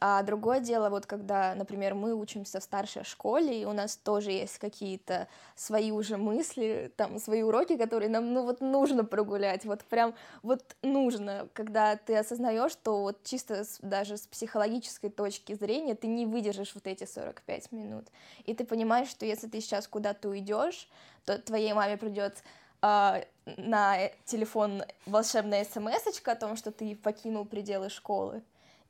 а 0.00 0.22
другое 0.22 0.60
дело, 0.60 0.90
вот 0.90 1.06
когда, 1.06 1.54
например, 1.54 1.94
мы 1.94 2.14
учимся 2.14 2.60
в 2.60 2.62
старшей 2.62 3.04
школе, 3.04 3.62
и 3.62 3.64
у 3.64 3.72
нас 3.72 3.96
тоже 3.96 4.30
есть 4.30 4.58
какие-то 4.58 5.28
свои 5.54 5.90
уже 5.90 6.16
мысли, 6.16 6.92
там, 6.96 7.18
свои 7.18 7.42
уроки, 7.42 7.76
которые 7.76 8.08
нам, 8.08 8.32
ну, 8.32 8.44
вот 8.44 8.60
нужно 8.60 9.04
прогулять, 9.04 9.64
вот 9.64 9.84
прям, 9.84 10.14
вот 10.42 10.76
нужно, 10.82 11.48
когда 11.54 11.96
ты 11.96 12.16
осознаешь, 12.16 12.72
что 12.72 13.00
вот 13.00 13.22
чисто 13.24 13.64
с, 13.64 13.78
даже 13.80 14.16
с 14.16 14.26
психологической 14.26 15.10
точки 15.10 15.54
зрения 15.54 15.94
ты 15.94 16.06
не 16.06 16.26
выдержишь 16.26 16.74
вот 16.74 16.86
эти 16.86 17.04
45 17.04 17.72
минут, 17.72 18.06
и 18.44 18.54
ты 18.54 18.64
понимаешь, 18.64 19.08
что 19.08 19.24
если 19.24 19.48
ты 19.48 19.60
сейчас 19.60 19.88
куда-то 19.88 20.28
уйдешь, 20.28 20.88
то 21.24 21.38
твоей 21.38 21.72
маме 21.72 21.96
придется 21.96 22.42
а, 22.82 23.24
на 23.56 24.08
телефон 24.24 24.82
волшебная 25.06 25.64
смс 25.64 26.20
о 26.24 26.34
том, 26.34 26.56
что 26.56 26.70
ты 26.70 26.94
покинул 26.94 27.44
пределы 27.44 27.88
школы, 27.88 28.42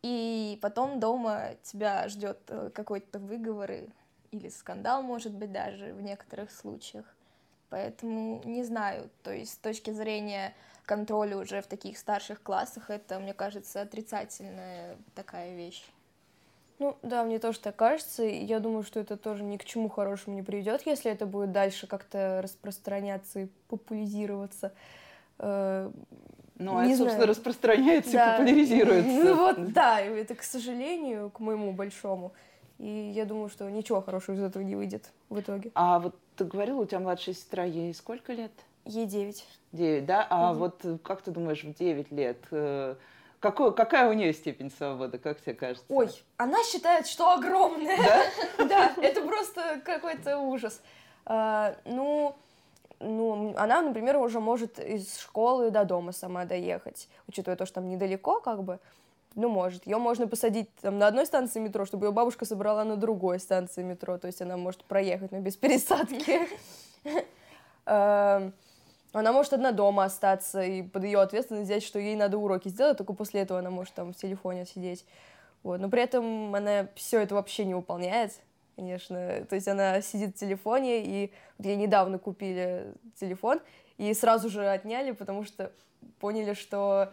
и 0.03 0.59
потом 0.63 1.01
дома 1.01 1.55
тебя 1.63 2.09
ждет 2.09 2.39
э, 2.49 2.71
какой-то 2.75 3.19
выговор 3.19 3.73
или 4.31 4.49
скандал, 4.49 5.03
может 5.03 5.33
быть, 5.33 5.53
даже 5.53 5.93
в 5.93 6.03
некоторых 6.03 6.51
случаях. 6.51 7.05
Поэтому 7.71 8.43
не 8.45 8.63
знаю, 8.65 9.11
то 9.23 9.33
есть 9.33 9.55
с 9.55 9.57
точки 9.57 9.91
зрения 9.91 10.55
контроля 10.85 11.37
уже 11.37 11.63
в 11.63 11.67
таких 11.67 11.99
старших 11.99 12.43
классах, 12.43 12.91
это, 12.91 13.19
мне 13.19 13.35
кажется, 13.35 13.81
отрицательная 13.81 14.97
такая 15.15 15.57
вещь. 15.57 15.85
Ну 16.79 16.97
да, 17.03 17.25
мне 17.25 17.39
тоже 17.39 17.59
так 17.59 17.75
кажется. 17.75 18.23
Я 18.23 18.61
думаю, 18.61 18.83
что 18.83 19.01
это 19.01 19.17
тоже 19.17 19.43
ни 19.43 19.57
к 19.57 19.65
чему 19.65 19.89
хорошему 19.89 20.37
не 20.37 20.43
приведет, 20.43 20.83
если 20.85 21.11
это 21.11 21.25
будет 21.25 21.51
дальше 21.51 21.87
как-то 21.87 22.41
распространяться 22.43 23.41
и 23.41 23.49
популяризироваться. 23.69 24.73
Э, 25.39 25.91
ну, 26.59 26.79
а, 26.79 26.85
собственно, 26.87 27.11
знаю. 27.11 27.29
распространяется 27.29 28.13
да. 28.13 28.37
и 28.37 28.39
популяризируется. 28.39 29.25
Ну 29.25 29.37
вот, 29.37 29.73
да, 29.73 30.01
это, 30.01 30.35
к 30.35 30.43
сожалению, 30.43 31.31
к 31.31 31.41
моему 31.41 31.73
большому. 31.73 32.33
И 32.79 33.13
я 33.15 33.25
думаю, 33.25 33.49
что 33.49 33.71
ничего 33.71 34.01
хорошего 34.01 34.37
из 34.37 34.43
этого 34.43 34.63
не 34.63 34.75
выйдет 34.75 35.13
в 35.29 35.41
итоге. 35.41 35.71
А 35.75 35.99
вот 35.99 36.15
ты 36.37 36.45
говорила, 36.45 36.81
у 36.81 36.87
тебя 36.87 37.01
младшая 37.01 37.35
сестра, 37.35 37.65
ей 37.65 37.93
сколько 37.95 38.33
лет? 38.33 38.53
Ей 38.85 39.07
девять. 39.07 39.47
Девять, 39.73 40.07
да? 40.07 40.27
А 40.31 40.53
угу. 40.53 40.61
вот 40.61 41.01
как 41.03 41.23
ты 41.23 41.31
думаешь, 41.31 41.63
в 41.65 41.75
девять 41.75 42.11
лет 42.11 42.39
э, 42.51 42.97
какой, 43.41 43.75
какая 43.75 44.09
у 44.09 44.13
нее 44.13 44.33
степень 44.33 44.71
свободы, 44.71 45.19
как 45.19 45.41
тебе 45.41 45.55
кажется? 45.55 45.85
Ой, 45.89 46.09
она 46.37 46.63
считает, 46.65 47.07
что 47.07 47.33
огромная. 47.33 47.97
Да? 48.59 48.67
Да, 48.67 48.93
это 49.03 49.23
просто 49.23 49.81
какой-то 49.85 50.39
ужас. 50.39 50.81
А, 51.25 51.77
ну, 51.85 52.37
ну, 53.01 53.55
она, 53.57 53.83
например, 53.83 54.17
уже 54.17 54.41
может 54.41 54.79
из 54.79 55.19
школы 55.19 55.71
до 55.71 55.85
дома 55.85 56.13
сама 56.13 56.45
доехать, 56.45 57.09
учитывая 57.29 57.57
то, 57.57 57.67
что 57.67 57.77
там 57.77 57.89
недалеко, 57.89 58.41
как 58.41 58.63
бы, 58.63 58.79
ну, 59.35 59.49
может. 59.49 59.87
Ее 59.87 59.99
можно 59.99 60.27
посадить 60.27 60.69
там 60.81 60.99
на 60.99 61.07
одной 61.07 61.27
станции 61.27 61.61
метро, 61.61 61.85
чтобы 61.85 62.07
ее 62.07 62.13
бабушка 62.13 62.45
собрала 62.45 62.85
на 62.85 62.97
другой 62.97 63.39
станции 63.39 63.83
метро, 63.83 64.19
то 64.19 64.27
есть 64.27 64.41
она 64.41 64.57
может 64.57 64.85
проехать, 64.85 65.33
но 65.33 65.41
без 65.41 65.57
пересадки. 65.57 66.49
Эм, 67.87 68.53
она 69.13 69.33
может 69.33 69.53
одна 69.53 69.73
дома 69.73 70.05
остаться, 70.05 70.63
и 70.63 70.83
под 70.83 71.05
ее 71.05 71.21
ответственность 71.21 71.67
взять, 71.67 71.85
что 71.85 71.99
ей 71.99 72.17
надо 72.17 72.39
уроки 72.39 72.69
сделать, 72.69 72.99
только 72.99 73.13
после 73.13 73.43
этого 73.43 73.61
она 73.61 73.71
может 73.71 73.95
там 73.95 74.13
в 74.13 74.17
телефоне 74.17 74.67
сидеть. 74.67 75.05
Вот. 75.63 75.81
Но 75.81 75.89
при 75.89 76.03
этом 76.03 76.55
она 76.55 76.89
все 76.95 77.21
это 77.21 77.35
вообще 77.35 77.65
не 77.65 77.75
выполняет 77.75 78.33
конечно. 78.77 79.45
То 79.49 79.55
есть 79.55 79.67
она 79.67 80.01
сидит 80.03 80.37
в 80.37 80.39
телефоне, 80.39 81.05
и 81.05 81.33
вот 81.59 81.67
ей 81.67 81.77
недавно 81.77 82.19
купили 82.19 82.95
телефон, 83.19 83.61
и 83.99 84.13
сразу 84.15 84.49
же 84.49 84.69
отняли, 84.69 85.13
потому 85.13 85.45
что 85.45 85.73
поняли, 86.21 86.53
что 86.55 87.13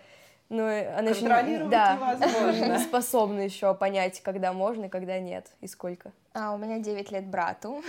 ну, 0.49 0.65
она 0.65 1.09
еще 1.09 1.23
не, 1.23 1.69
да, 1.69 1.95
невозможно. 1.95 2.73
не 2.73 2.79
способна 2.79 3.39
еще 3.39 3.73
понять, 3.73 4.21
когда 4.21 4.53
можно 4.53 4.85
и 4.85 4.89
когда 4.89 5.19
нет, 5.19 5.47
и 5.61 5.67
сколько. 5.67 6.11
А, 6.33 6.53
у 6.53 6.57
меня 6.57 6.79
9 6.79 7.11
лет 7.11 7.25
брату, 7.25 7.81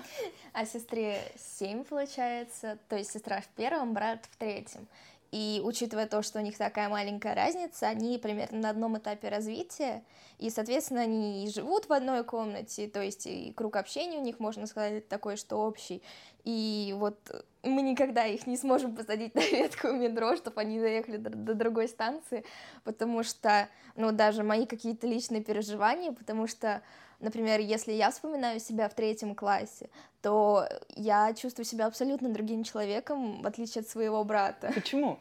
а 0.52 0.64
сестре 0.64 1.18
7, 1.58 1.84
получается. 1.84 2.78
То 2.88 2.96
есть 2.96 3.12
сестра 3.12 3.40
в 3.40 3.48
первом, 3.48 3.92
брат 3.92 4.20
в 4.30 4.36
третьем. 4.36 4.86
И 5.32 5.60
учитывая 5.64 6.06
то, 6.06 6.22
что 6.22 6.38
у 6.38 6.42
них 6.42 6.56
такая 6.56 6.88
маленькая 6.88 7.34
разница, 7.34 7.88
они 7.88 8.18
примерно 8.18 8.58
на 8.58 8.70
одном 8.70 8.96
этапе 8.98 9.28
развития, 9.28 10.04
и, 10.38 10.50
соответственно, 10.50 11.02
они 11.02 11.44
и 11.44 11.50
живут 11.50 11.88
в 11.88 11.92
одной 11.92 12.22
комнате, 12.24 12.88
то 12.88 13.02
есть 13.02 13.26
и 13.26 13.52
круг 13.56 13.76
общения 13.76 14.18
у 14.18 14.22
них, 14.22 14.38
можно 14.38 14.66
сказать, 14.66 15.08
такой, 15.08 15.36
что 15.36 15.56
общий. 15.56 16.02
И 16.44 16.94
вот 16.96 17.18
мы 17.62 17.82
никогда 17.82 18.24
их 18.24 18.46
не 18.46 18.56
сможем 18.56 18.94
посадить 18.94 19.34
на 19.34 19.40
ветку 19.40 19.88
метро, 19.88 20.36
чтобы 20.36 20.60
они 20.60 20.78
доехали 20.78 21.16
до, 21.16 21.30
до 21.30 21.54
другой 21.54 21.88
станции, 21.88 22.44
потому 22.84 23.22
что, 23.22 23.68
ну, 23.96 24.12
даже 24.12 24.44
мои 24.44 24.66
какие-то 24.66 25.06
личные 25.06 25.42
переживания, 25.42 26.12
потому 26.12 26.46
что 26.46 26.82
Например, 27.20 27.60
если 27.60 27.92
я 27.92 28.10
вспоминаю 28.10 28.60
себя 28.60 28.88
в 28.88 28.94
третьем 28.94 29.34
классе, 29.34 29.88
то 30.22 30.68
я 30.94 31.32
чувствую 31.34 31.64
себя 31.64 31.86
абсолютно 31.86 32.28
другим 32.28 32.64
человеком, 32.64 33.42
в 33.42 33.46
отличие 33.46 33.82
от 33.82 33.88
своего 33.88 34.22
брата. 34.24 34.70
Почему? 34.74 35.18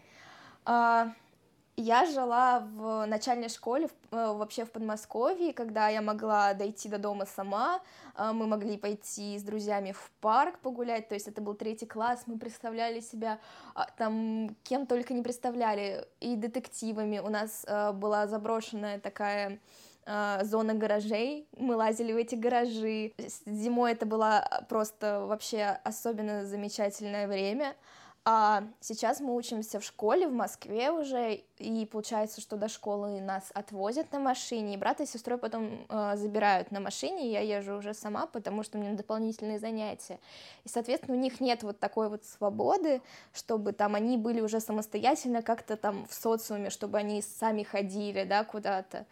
А, 0.66 1.14
я 1.78 2.06
жила 2.06 2.60
в 2.60 3.06
начальной 3.06 3.50
школе, 3.50 3.90
э, 4.12 4.34
вообще 4.34 4.64
в 4.64 4.72
Подмосковье, 4.72 5.52
когда 5.52 5.90
я 5.90 6.02
могла 6.02 6.54
дойти 6.54 6.88
до 6.88 6.98
дома 6.98 7.26
сама, 7.26 7.82
а, 8.16 8.32
мы 8.32 8.48
могли 8.48 8.78
пойти 8.78 9.38
с 9.38 9.44
друзьями 9.44 9.92
в 9.92 10.12
парк 10.22 10.60
погулять, 10.60 11.10
то 11.10 11.16
есть 11.16 11.28
это 11.28 11.42
был 11.42 11.54
третий 11.54 11.86
класс, 11.86 12.24
мы 12.28 12.40
представляли 12.40 13.02
себя 13.02 13.40
а, 13.74 13.88
там 13.98 14.56
кем 14.64 14.86
только 14.86 15.14
не 15.14 15.22
представляли, 15.22 16.08
и 16.22 16.38
детективами, 16.38 17.20
у 17.20 17.30
нас 17.30 17.66
э, 17.68 17.92
была 17.92 18.28
заброшенная 18.28 18.98
такая 19.00 19.60
зона 20.06 20.74
гаражей, 20.74 21.48
мы 21.58 21.76
лазили 21.76 22.14
в 22.14 22.18
эти 22.18 22.36
гаражи. 22.36 23.14
Зимой 23.46 23.94
это 23.94 24.06
было 24.06 24.66
просто 24.70 25.26
вообще 25.26 25.80
особенно 25.84 26.46
замечательное 26.46 27.28
время. 27.28 27.76
А 28.28 28.64
сейчас 28.80 29.20
мы 29.20 29.36
учимся 29.36 29.80
в 29.80 29.84
школе 29.84 30.28
в 30.28 30.34
Москве 30.34 30.90
уже, 30.90 31.42
и 31.60 31.86
получается, 31.86 32.42
что 32.42 32.58
до 32.58 32.68
школы 32.68 33.22
нас 33.22 33.52
отвозят 33.54 34.12
на 34.12 34.20
машине, 34.20 34.74
и 34.74 34.78
брата 34.78 35.04
и 35.04 35.06
сестрой 35.06 35.38
потом 35.38 35.86
э, 35.88 36.14
забирают 36.16 36.72
на 36.72 36.80
машине, 36.80 37.28
и 37.28 37.32
я 37.32 37.42
езжу 37.42 37.76
уже 37.76 37.94
сама, 37.94 38.26
потому 38.26 38.64
что 38.64 38.80
у 38.80 38.82
меня 38.82 38.96
дополнительные 38.96 39.60
занятия. 39.60 40.20
И, 40.64 40.70
соответственно, 40.70 41.16
у 41.16 41.20
них 41.20 41.40
нет 41.40 41.62
вот 41.62 41.80
такой 41.80 42.10
вот 42.10 42.26
свободы, 42.26 43.04
чтобы 43.32 43.74
там 43.74 43.94
они 43.94 44.18
были 44.18 44.42
уже 44.42 44.60
самостоятельно 44.60 45.44
как-то 45.44 45.78
там 45.78 46.08
в 46.08 46.14
социуме, 46.16 46.72
чтобы 46.72 46.98
они 46.98 47.22
сами 47.22 47.62
ходили, 47.62 48.24
да, 48.24 48.44
куда-то. 48.44 49.06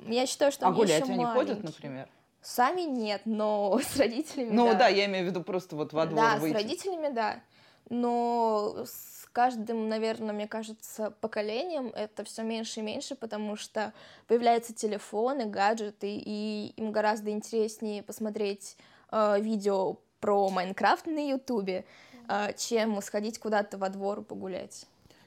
Я 0.00 0.26
считаю, 0.26 0.52
что 0.52 0.66
а 0.66 0.72
гулять 0.72 1.02
они 1.08 1.24
маленький. 1.24 1.34
ходят, 1.54 1.64
например? 1.64 2.08
Сами 2.42 2.82
нет, 2.82 3.22
но 3.24 3.80
с 3.82 3.96
родителями 3.96 4.50
Ну 4.50 4.66
да. 4.66 4.74
да, 4.74 4.88
я 4.88 5.06
имею 5.06 5.24
в 5.26 5.28
виду 5.28 5.42
просто 5.42 5.74
вот 5.76 5.92
во 5.92 6.06
двор 6.06 6.22
Да, 6.24 6.36
выйти. 6.36 6.52
с 6.52 6.56
родителями, 6.56 7.12
да. 7.12 7.40
Но 7.88 8.84
с 8.84 9.26
каждым, 9.32 9.88
наверное, 9.88 10.32
мне 10.34 10.48
кажется, 10.48 11.10
поколением 11.20 11.88
это 11.94 12.24
все 12.24 12.42
меньше 12.42 12.80
и 12.80 12.82
меньше, 12.82 13.14
потому 13.14 13.56
что 13.56 13.92
появляются 14.26 14.74
телефоны, 14.74 15.46
гаджеты, 15.46 16.16
и 16.16 16.72
им 16.76 16.90
гораздо 16.92 17.30
интереснее 17.30 18.02
посмотреть 18.02 18.76
э, 19.12 19.40
видео 19.40 19.98
про 20.20 20.48
Майнкрафт 20.50 21.06
на 21.06 21.28
Ютубе, 21.30 21.84
э, 22.28 22.52
чем 22.56 23.00
сходить 23.02 23.38
куда-то 23.38 23.78
во 23.78 23.88
двор 23.88 24.22
погулять. 24.22 24.86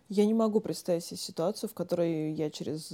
Я 0.10 0.26
не 0.26 0.34
могу 0.34 0.60
представить 0.60 1.06
себе 1.06 1.18
ситуацию, 1.18 1.70
в 1.70 1.74
которой 1.74 2.32
я 2.32 2.50
через 2.50 2.92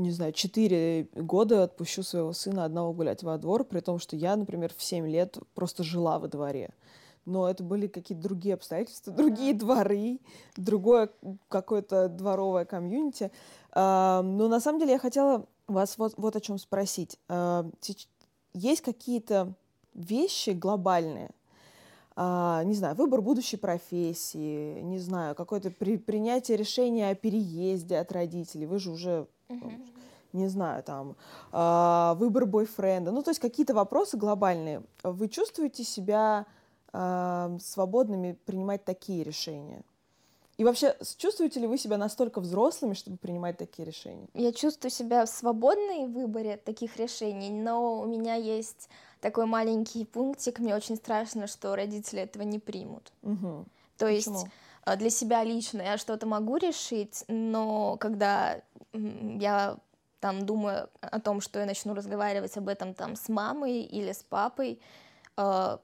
не 0.00 0.10
знаю, 0.10 0.32
4 0.32 1.08
года 1.14 1.64
отпущу 1.64 2.02
своего 2.02 2.32
сына 2.32 2.64
одного 2.64 2.92
гулять 2.92 3.22
во 3.22 3.38
двор, 3.38 3.64
при 3.64 3.80
том, 3.80 3.98
что 3.98 4.16
я, 4.16 4.36
например, 4.36 4.72
в 4.76 4.82
7 4.82 5.06
лет 5.06 5.38
просто 5.54 5.82
жила 5.82 6.18
во 6.18 6.28
дворе. 6.28 6.70
Но 7.26 7.48
это 7.48 7.62
были 7.62 7.86
какие-то 7.86 8.22
другие 8.22 8.54
обстоятельства, 8.54 9.12
другие 9.12 9.54
дворы, 9.54 10.20
другое 10.56 11.10
какое-то 11.48 12.08
дворовое 12.08 12.64
комьюнити. 12.64 13.30
Но 13.74 14.22
на 14.22 14.58
самом 14.58 14.80
деле 14.80 14.92
я 14.92 14.98
хотела 14.98 15.44
вас 15.68 15.98
вот, 15.98 16.14
вот 16.16 16.34
о 16.34 16.40
чем 16.40 16.58
спросить. 16.58 17.18
Есть 18.54 18.80
какие-то 18.80 19.54
вещи 19.94 20.50
глобальные, 20.50 21.30
а, 22.16 22.64
не 22.64 22.74
знаю, 22.74 22.96
выбор 22.96 23.20
будущей 23.20 23.56
профессии, 23.56 24.80
не 24.80 24.98
знаю, 24.98 25.34
какое-то 25.34 25.70
при, 25.70 25.98
принятие 25.98 26.56
решения 26.56 27.10
о 27.10 27.14
переезде 27.14 27.96
от 27.96 28.10
родителей. 28.12 28.66
Вы 28.66 28.78
же 28.78 28.90
уже, 28.90 29.26
не 30.32 30.48
знаю, 30.48 30.82
там, 30.82 31.16
а, 31.52 32.14
выбор 32.14 32.46
бойфренда. 32.46 33.10
Ну, 33.10 33.22
то 33.22 33.30
есть 33.30 33.40
какие-то 33.40 33.74
вопросы 33.74 34.16
глобальные. 34.16 34.82
Вы 35.02 35.28
чувствуете 35.28 35.84
себя 35.84 36.46
а, 36.92 37.56
свободными 37.60 38.38
принимать 38.44 38.84
такие 38.84 39.24
решения? 39.24 39.82
И 40.56 40.64
вообще, 40.64 40.94
чувствуете 41.16 41.58
ли 41.58 41.66
вы 41.66 41.78
себя 41.78 41.96
настолько 41.96 42.38
взрослыми, 42.40 42.92
чтобы 42.92 43.16
принимать 43.16 43.56
такие 43.56 43.86
решения? 43.86 44.28
Я 44.34 44.52
чувствую 44.52 44.90
себя 44.90 45.26
свободной 45.26 46.06
в 46.06 46.12
выборе 46.12 46.58
таких 46.58 46.98
решений, 46.98 47.48
но 47.48 47.98
у 47.98 48.04
меня 48.04 48.34
есть 48.34 48.90
такой 49.22 49.46
маленький 49.46 50.04
пунктик. 50.04 50.58
Мне 50.58 50.76
очень 50.76 50.96
страшно, 50.96 51.46
что 51.46 51.74
родители 51.74 52.20
этого 52.20 52.42
не 52.42 52.58
примут. 52.58 53.10
Угу. 53.22 53.64
То 53.96 54.06
Почему? 54.06 54.34
есть 54.34 54.46
э, 54.46 54.50
для 54.96 55.10
себя 55.10 55.44
лично 55.44 55.82
я 55.82 55.98
что-то 55.98 56.26
могу 56.26 56.56
решить, 56.56 57.24
но 57.28 57.96
когда 57.98 58.60
я 58.92 59.76
там 60.20 60.44
думаю 60.44 60.88
о 61.00 61.20
том, 61.20 61.40
что 61.40 61.60
я 61.60 61.66
начну 61.66 61.94
разговаривать 61.94 62.56
об 62.56 62.68
этом 62.68 62.94
там 62.94 63.16
с 63.16 63.28
мамой 63.28 63.82
или 63.82 64.12
с 64.12 64.22
папой, 64.22 64.80
э, 65.36 65.78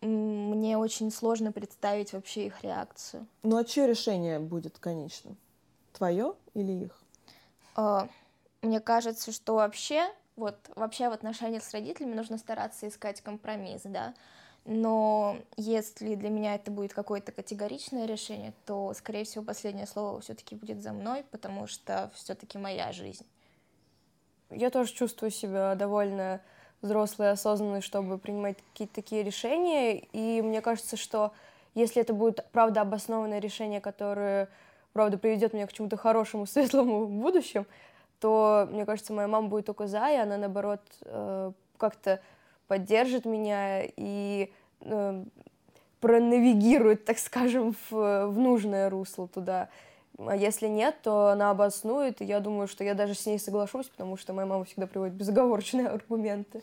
мне 0.00 0.78
очень 0.78 1.10
сложно 1.10 1.52
представить 1.52 2.12
вообще 2.12 2.46
их 2.46 2.62
реакцию. 2.62 3.26
Ну 3.42 3.56
а 3.56 3.64
чье 3.64 3.86
решение 3.86 4.38
будет 4.38 4.78
конечным? 4.78 5.36
Твое 5.92 6.34
или 6.54 6.84
их? 6.84 7.02
А, 7.74 8.08
мне 8.62 8.80
кажется, 8.80 9.32
что 9.32 9.54
вообще, 9.54 10.08
вот 10.36 10.56
вообще 10.76 11.08
в 11.08 11.12
отношениях 11.12 11.64
с 11.64 11.72
родителями 11.72 12.14
нужно 12.14 12.38
стараться 12.38 12.86
искать 12.86 13.20
компромисс, 13.20 13.82
да. 13.84 14.14
Но 14.66 15.38
если 15.56 16.16
для 16.16 16.28
меня 16.28 16.56
это 16.56 16.72
будет 16.72 16.92
какое-то 16.92 17.30
категоричное 17.30 18.04
решение, 18.04 18.52
то, 18.64 18.92
скорее 18.94 19.24
всего, 19.24 19.44
последнее 19.44 19.86
слово 19.86 20.20
все-таки 20.20 20.56
будет 20.56 20.82
за 20.82 20.92
мной, 20.92 21.24
потому 21.30 21.68
что 21.68 22.10
все-таки 22.14 22.58
моя 22.58 22.90
жизнь. 22.90 23.24
Я 24.50 24.70
тоже 24.70 24.92
чувствую 24.92 25.30
себя 25.30 25.76
довольно 25.76 26.40
взрослый, 26.82 27.30
осознанный, 27.30 27.80
чтобы 27.80 28.18
принимать 28.18 28.56
какие-то 28.72 28.94
такие 28.94 29.22
решения. 29.22 29.98
И 30.12 30.42
мне 30.42 30.60
кажется, 30.60 30.96
что 30.96 31.32
если 31.74 32.02
это 32.02 32.12
будет, 32.12 32.44
правда, 32.50 32.80
обоснованное 32.80 33.38
решение, 33.38 33.80
которое, 33.80 34.48
правда, 34.92 35.16
приведет 35.16 35.52
меня 35.52 35.68
к 35.68 35.72
чему-то 35.72 35.96
хорошему, 35.96 36.44
светлому 36.46 37.04
в 37.04 37.10
будущем, 37.10 37.66
то, 38.18 38.66
мне 38.72 38.84
кажется, 38.84 39.12
моя 39.12 39.28
мама 39.28 39.46
будет 39.46 39.66
только 39.66 39.86
за, 39.86 40.08
и 40.10 40.16
она, 40.16 40.36
наоборот, 40.38 40.80
э, 41.02 41.52
как-то 41.76 42.20
поддержит 42.66 43.24
меня 43.24 43.82
и 43.84 44.52
э, 44.80 45.24
пронавигирует, 46.00 47.04
так 47.04 47.18
скажем, 47.18 47.74
в, 47.90 48.26
в 48.26 48.38
нужное 48.38 48.90
русло 48.90 49.28
туда. 49.28 49.68
А 50.18 50.34
если 50.34 50.66
нет, 50.66 50.96
то 51.02 51.28
она 51.28 51.50
обоснует, 51.50 52.22
и 52.22 52.24
я 52.24 52.40
думаю, 52.40 52.68
что 52.68 52.84
я 52.84 52.94
даже 52.94 53.14
с 53.14 53.26
ней 53.26 53.38
соглашусь, 53.38 53.86
потому 53.86 54.16
что 54.16 54.32
моя 54.32 54.46
мама 54.46 54.64
всегда 54.64 54.86
приводит 54.86 55.14
безоговорочные 55.14 55.88
аргументы. 55.88 56.62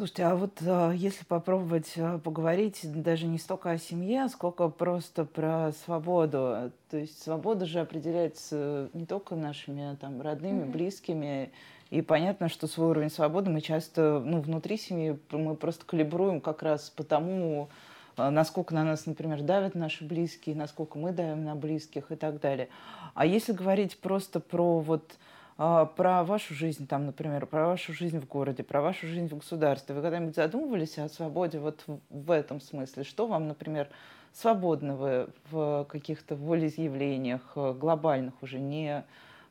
Слушайте, 0.00 0.24
а 0.24 0.36
вот 0.36 0.62
а, 0.66 0.92
если 0.92 1.24
попробовать 1.24 1.92
а, 1.96 2.18
поговорить 2.18 2.80
даже 2.84 3.26
не 3.26 3.38
столько 3.38 3.70
о 3.70 3.78
семье, 3.78 4.28
сколько 4.28 4.68
просто 4.68 5.24
про 5.24 5.72
свободу. 5.84 6.72
То 6.90 6.96
есть 6.96 7.22
свобода 7.22 7.66
же 7.66 7.80
определяется 7.80 8.88
не 8.94 9.04
только 9.04 9.34
нашими 9.34 9.96
там, 10.00 10.22
родными, 10.22 10.62
mm-hmm. 10.62 10.70
близкими. 10.70 11.52
И 11.90 12.02
понятно, 12.02 12.48
что 12.48 12.66
свой 12.66 12.90
уровень 12.90 13.10
свободы 13.10 13.50
мы 13.50 13.60
часто, 13.60 14.22
ну, 14.24 14.40
внутри 14.40 14.76
семьи 14.76 15.18
мы 15.32 15.56
просто 15.56 15.84
калибруем 15.84 16.40
как 16.40 16.62
раз 16.62 16.88
по 16.90 17.02
тому, 17.02 17.68
а, 18.16 18.30
насколько 18.30 18.74
на 18.74 18.84
нас, 18.84 19.06
например, 19.06 19.42
давят 19.42 19.74
наши 19.74 20.04
близкие, 20.04 20.54
насколько 20.54 20.98
мы 20.98 21.12
давим 21.12 21.44
на 21.44 21.56
близких 21.56 22.12
и 22.12 22.16
так 22.16 22.40
далее. 22.40 22.68
А 23.14 23.26
если 23.26 23.52
говорить 23.52 23.98
просто 23.98 24.38
про 24.38 24.78
вот 24.78 25.16
а, 25.62 25.84
про 25.84 26.24
вашу 26.24 26.54
жизнь, 26.54 26.86
там, 26.86 27.06
например, 27.06 27.44
про 27.44 27.66
вашу 27.66 27.92
жизнь 27.92 28.18
в 28.18 28.26
городе, 28.26 28.62
про 28.62 28.80
вашу 28.80 29.06
жизнь 29.06 29.28
в 29.28 29.36
государстве, 29.36 29.94
вы 29.94 30.00
когда-нибудь 30.00 30.34
задумывались 30.34 30.96
о 30.96 31.08
свободе 31.08 31.58
вот 31.58 31.84
в 32.08 32.30
этом 32.30 32.60
смысле? 32.60 33.04
Что 33.04 33.26
вам, 33.26 33.46
например, 33.46 33.88
свободного 34.32 35.28
в 35.50 35.86
каких-то 35.90 36.36
волеизъявлениях 36.36 37.42
э, 37.56 37.74
глобальных 37.74 38.42
уже, 38.42 38.58
не 38.58 39.04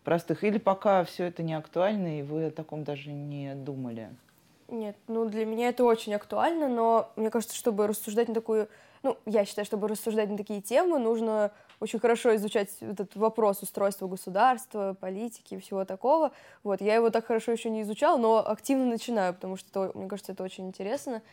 простых? 0.04 0.44
Или 0.44 0.58
пока 0.58 1.04
все 1.04 1.26
это 1.26 1.44
не 1.44 1.54
актуально, 1.54 2.20
и 2.20 2.24
вы 2.24 2.46
о 2.46 2.52
таком 2.52 2.84
даже 2.84 3.12
не 3.12 3.56
думали? 3.56 4.10
Нет, 4.68 4.96
ну 5.08 5.26
для 5.26 5.46
меня 5.46 5.70
это 5.70 5.84
очень 5.84 6.14
актуально, 6.14 6.68
но 6.68 7.12
мне 7.16 7.32
кажется, 7.32 7.56
чтобы 7.56 7.88
рассуждать 7.88 8.28
на 8.28 8.36
такую, 8.36 8.70
ну, 9.02 9.18
я 9.26 9.44
считаю, 9.46 9.66
чтобы 9.66 9.88
рассуждать 9.88 10.30
на 10.30 10.38
такие 10.38 10.62
темы, 10.62 11.00
нужно 11.00 11.52
очень 11.80 12.00
хорошо 12.00 12.36
изучать 12.36 12.70
этот 12.80 13.16
вопрос 13.16 13.64
устройства 13.64 14.08
государства, 14.08 14.96
политики 15.00 15.56
и 15.56 15.60
всего 15.60 15.86
такого. 15.86 16.32
Вот, 16.64 16.82
я 16.82 16.96
его 16.96 17.10
так 17.10 17.26
хорошо 17.26 17.52
еще 17.52 17.72
не 17.72 17.82
изучала, 17.82 18.18
но 18.18 18.48
активно 18.48 18.86
начинаю, 18.86 19.34
потому 19.34 19.56
что, 19.56 19.86
это, 19.86 19.98
мне 19.98 20.08
кажется, 20.08 20.34
это 20.34 20.44
очень 20.44 20.68
интересно. 20.68 21.24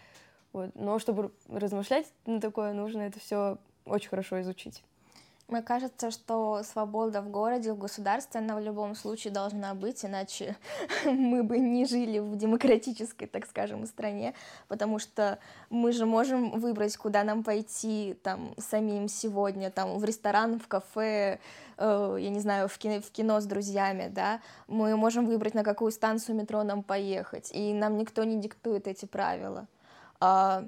Вот. 0.53 0.71
Но 0.75 0.99
чтобы 0.99 1.33
размышлять 1.49 2.07
на 2.25 2.41
такое, 2.41 2.73
нужно 2.73 3.03
это 3.03 3.21
все 3.21 3.59
очень 3.85 4.09
хорошо 4.09 4.41
изучить. 4.41 4.83
Мне 5.49 5.63
кажется, 5.63 6.11
что 6.11 6.65
свобода 6.65 7.23
в 7.23 7.31
городе, 7.31 7.73
в 7.73 7.79
государстве, 7.79 8.41
она 8.41 8.57
в 8.57 8.61
любом 8.61 8.97
случае 8.97 9.33
должна 9.33 9.75
быть, 9.75 10.05
иначе 10.05 10.57
мы 11.05 11.45
бы 11.45 11.59
не 11.59 11.85
жили 11.85 12.19
в 12.19 12.35
демократической, 12.35 13.27
так 13.27 13.47
скажем, 13.47 13.87
стране, 13.87 14.35
потому 14.67 14.99
что 14.99 15.39
мы 15.71 15.93
же 15.93 16.05
можем 16.05 16.59
выбрать, 16.59 16.97
куда 16.97 17.23
нам 17.23 17.45
пойти 17.45 18.19
там 18.25 18.55
самим 18.59 19.07
сегодня, 19.07 19.71
там 19.71 19.99
в 19.99 20.05
ресторан, 20.05 20.59
в 20.59 20.67
кафе, 20.67 21.39
э, 21.79 22.17
я 22.19 22.31
не 22.31 22.41
знаю, 22.41 22.69
в 22.69 22.77
кино, 22.77 23.01
в 23.01 23.13
кино 23.13 23.41
с 23.41 23.45
друзьями, 23.45 24.11
да, 24.13 24.41
мы 24.67 24.97
можем 24.97 25.27
выбрать, 25.27 25.55
на 25.55 25.63
какую 25.63 25.93
станцию 25.93 26.35
метро 26.35 26.65
нам 26.65 26.83
поехать, 26.83 27.53
и 27.55 27.73
нам 27.73 27.99
никто 27.99 28.25
не 28.25 28.41
диктует 28.41 28.89
эти 28.89 29.05
правила. 29.05 29.69
А 30.19 30.65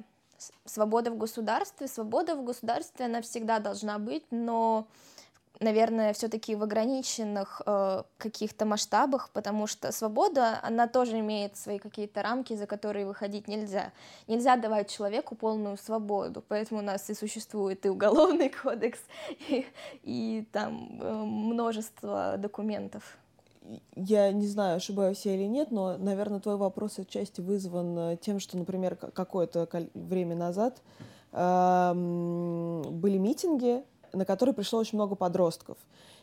свобода 0.64 1.10
в 1.10 1.18
государстве. 1.18 1.88
Свобода 1.88 2.34
в 2.36 2.44
государстве, 2.44 3.06
она 3.06 3.22
всегда 3.22 3.58
должна 3.58 3.98
быть, 3.98 4.24
но, 4.30 4.86
наверное, 5.60 6.12
все-таки 6.12 6.54
в 6.54 6.62
ограниченных 6.62 7.62
э, 7.66 8.02
каких-то 8.18 8.64
масштабах, 8.64 9.30
потому 9.30 9.66
что 9.66 9.92
свобода, 9.92 10.60
она 10.62 10.86
тоже 10.88 11.20
имеет 11.20 11.56
свои 11.56 11.78
какие-то 11.78 12.22
рамки, 12.22 12.54
за 12.54 12.66
которые 12.66 13.06
выходить 13.06 13.48
нельзя. 13.48 13.92
Нельзя 14.26 14.56
давать 14.56 14.90
человеку 14.90 15.34
полную 15.34 15.76
свободу, 15.76 16.42
поэтому 16.46 16.80
у 16.80 16.84
нас 16.84 17.08
и 17.10 17.14
существует 17.14 17.84
и 17.86 17.88
уголовный 17.88 18.48
кодекс, 18.48 19.00
и, 19.48 19.66
и 20.02 20.46
там 20.52 21.00
э, 21.00 21.12
множество 21.12 22.36
документов 22.38 23.18
я 23.94 24.32
не 24.32 24.46
знаю, 24.46 24.76
ошибаюсь 24.76 25.24
я 25.24 25.34
или 25.34 25.44
нет, 25.44 25.70
но, 25.70 25.96
наверное, 25.98 26.40
твой 26.40 26.56
вопрос 26.56 26.98
отчасти 26.98 27.40
вызван 27.40 27.98
э, 27.98 28.16
тем, 28.20 28.40
что, 28.40 28.56
например, 28.56 28.96
какое-то 28.96 29.68
время 29.94 30.36
назад 30.36 30.82
э, 31.32 31.92
были 31.94 33.18
митинги, 33.18 33.82
на 34.12 34.24
которые 34.24 34.54
пришло 34.54 34.78
очень 34.78 34.96
много 34.96 35.14
подростков. 35.14 35.76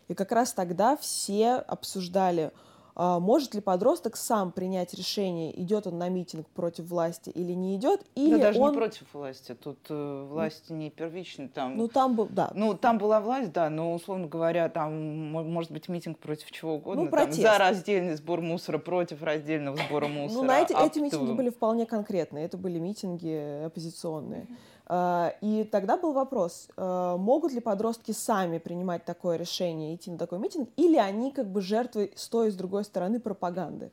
И 0.08 0.14
как 0.14 0.32
раз 0.32 0.54
тогда 0.54 0.98
все 0.98 1.56
обсуждали, 1.56 2.52
может 2.96 3.54
ли 3.54 3.62
подросток 3.62 4.16
сам 4.16 4.52
принять 4.52 4.94
решение, 4.94 5.60
идет 5.62 5.86
он 5.88 5.98
на 5.98 6.08
митинг 6.10 6.48
против 6.50 6.86
власти 6.86 7.30
или 7.30 7.52
не 7.52 7.76
идет, 7.76 8.02
или 8.16 8.38
да, 8.38 8.44
даже 8.44 8.60
он... 8.60 8.72
не 8.72 8.78
против 8.78 9.06
власти, 9.14 9.54
тут 9.54 9.80
э, 9.90 10.28
власти 10.30 10.72
не 10.72 10.90
первичны. 10.90 11.50
Там... 11.50 11.78
Ну, 11.78 11.88
там 11.88 12.16
был, 12.16 12.28
да. 12.30 12.52
Ну, 12.56 12.74
там 12.74 12.98
была 12.98 13.20
власть, 13.20 13.52
да, 13.52 13.70
но, 13.70 13.94
условно 13.94 14.28
говоря, 14.28 14.70
там 14.70 15.32
может 15.32 15.72
быть 15.72 15.90
митинг 15.90 16.20
против 16.20 16.52
чего 16.52 16.76
угодно. 16.76 17.04
Ну, 17.04 17.10
протест. 17.10 17.42
Там, 17.42 17.52
за 17.52 17.58
раздельный 17.58 18.16
сбор 18.16 18.42
мусора, 18.42 18.78
против 18.78 19.22
раздельного 19.24 19.78
сбора 19.78 20.08
мусора. 20.08 20.42
Ну, 20.42 20.48
на 20.48 20.60
эти, 20.60 20.74
эти 20.74 21.00
митинги 21.00 21.34
были 21.34 21.50
вполне 21.50 21.86
конкретные, 21.86 22.46
это 22.46 22.58
были 22.58 22.80
митинги 22.80 23.66
оппозиционные. 23.66 24.48
А, 24.50 24.54
и 24.88 25.68
тогда 25.72 25.98
был 25.98 26.14
вопрос, 26.14 26.68
а, 26.78 27.18
могут 27.18 27.52
ли 27.54 27.60
подростки 27.60 28.12
сами 28.12 28.60
принимать 28.60 29.04
такое 29.04 29.38
решение, 29.38 29.96
идти 29.96 30.12
на 30.12 30.18
такой 30.18 30.38
митинг, 30.40 30.70
или 30.76 30.98
они 30.98 31.32
как 31.32 31.48
бы 31.48 31.62
жертвы 31.62 32.12
с 32.16 32.28
той 32.28 32.50
и 32.50 32.52
с 32.52 32.56
другой 32.56 32.84
стороны 32.84 33.20
пропаганды. 33.20 33.92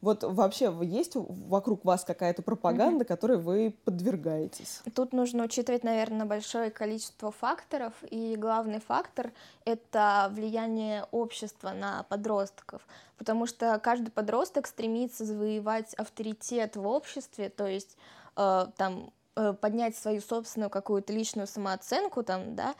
Вот 0.00 0.24
вообще 0.24 0.76
есть 0.82 1.12
вокруг 1.14 1.84
вас 1.84 2.02
какая-то 2.02 2.42
пропаганда, 2.42 3.04
mm-hmm. 3.04 3.08
которой 3.08 3.38
вы 3.38 3.76
подвергаетесь? 3.84 4.80
Тут 4.96 5.12
нужно 5.12 5.44
учитывать, 5.44 5.84
наверное, 5.84 6.26
большое 6.26 6.72
количество 6.72 7.30
факторов, 7.30 7.92
и 8.10 8.34
главный 8.36 8.80
фактор— 8.80 9.30
это 9.64 10.28
влияние 10.32 11.06
общества 11.12 11.70
на 11.70 12.02
подростков, 12.08 12.82
потому 13.16 13.46
что 13.46 13.78
каждый 13.78 14.10
подросток 14.10 14.66
стремится 14.66 15.24
завоевать 15.24 15.94
авторитет 15.94 16.74
в 16.74 16.84
обществе, 16.84 17.48
то 17.48 17.68
есть 17.68 17.96
э, 18.36 18.66
там 18.76 19.12
поднять 19.34 19.96
свою 19.96 20.20
собственную 20.20 20.70
какую-то 20.70 21.12
личную 21.12 21.46
самооценку, 21.46 22.22
там, 22.22 22.54
да, 22.54 22.74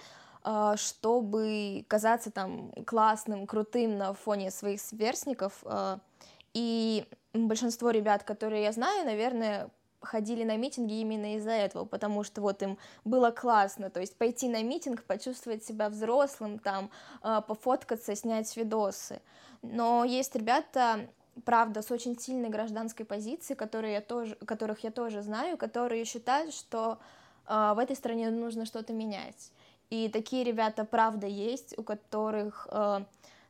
э, 0.44 0.74
чтобы 0.76 1.84
казаться 1.88 2.30
там 2.30 2.72
классным, 2.86 3.46
крутым 3.46 3.98
на 3.98 4.14
фоне 4.14 4.50
своих 4.50 4.80
сверстников. 4.80 5.62
Э, 5.64 5.98
и 6.54 7.06
большинство 7.32 7.90
ребят, 7.90 8.24
которые 8.24 8.64
я 8.64 8.72
знаю, 8.72 9.06
наверное, 9.06 9.70
ходили 10.00 10.44
на 10.44 10.56
митинги 10.56 10.94
именно 10.94 11.36
из-за 11.36 11.52
этого, 11.52 11.84
потому 11.84 12.24
что 12.24 12.40
вот 12.40 12.62
им 12.62 12.78
было 13.04 13.30
классно, 13.30 13.88
то 13.88 14.00
есть 14.00 14.16
пойти 14.16 14.48
на 14.48 14.62
митинг, 14.62 15.04
почувствовать 15.04 15.64
себя 15.64 15.88
взрослым, 15.88 16.58
там, 16.58 16.90
э, 17.22 17.40
пофоткаться, 17.46 18.14
снять 18.14 18.54
видосы. 18.56 19.20
Но 19.62 20.04
есть 20.04 20.34
ребята, 20.34 21.08
правда, 21.44 21.82
с 21.82 21.90
очень 21.90 22.18
сильной 22.18 22.48
гражданской 22.48 23.06
позицией, 23.06 23.56
которые 23.56 23.94
я 23.94 24.00
тоже, 24.00 24.36
которых 24.36 24.84
я 24.84 24.90
тоже 24.90 25.22
знаю, 25.22 25.56
которые 25.56 26.04
считают, 26.04 26.54
что 26.54 26.98
э, 27.46 27.72
в 27.74 27.78
этой 27.78 27.96
стране 27.96 28.30
нужно 28.30 28.66
что-то 28.66 28.92
менять. 28.92 29.52
И 29.90 30.08
такие 30.08 30.44
ребята, 30.44 30.84
правда, 30.84 31.26
есть, 31.26 31.78
у 31.78 31.82
которых 31.82 32.66
э, 32.70 33.00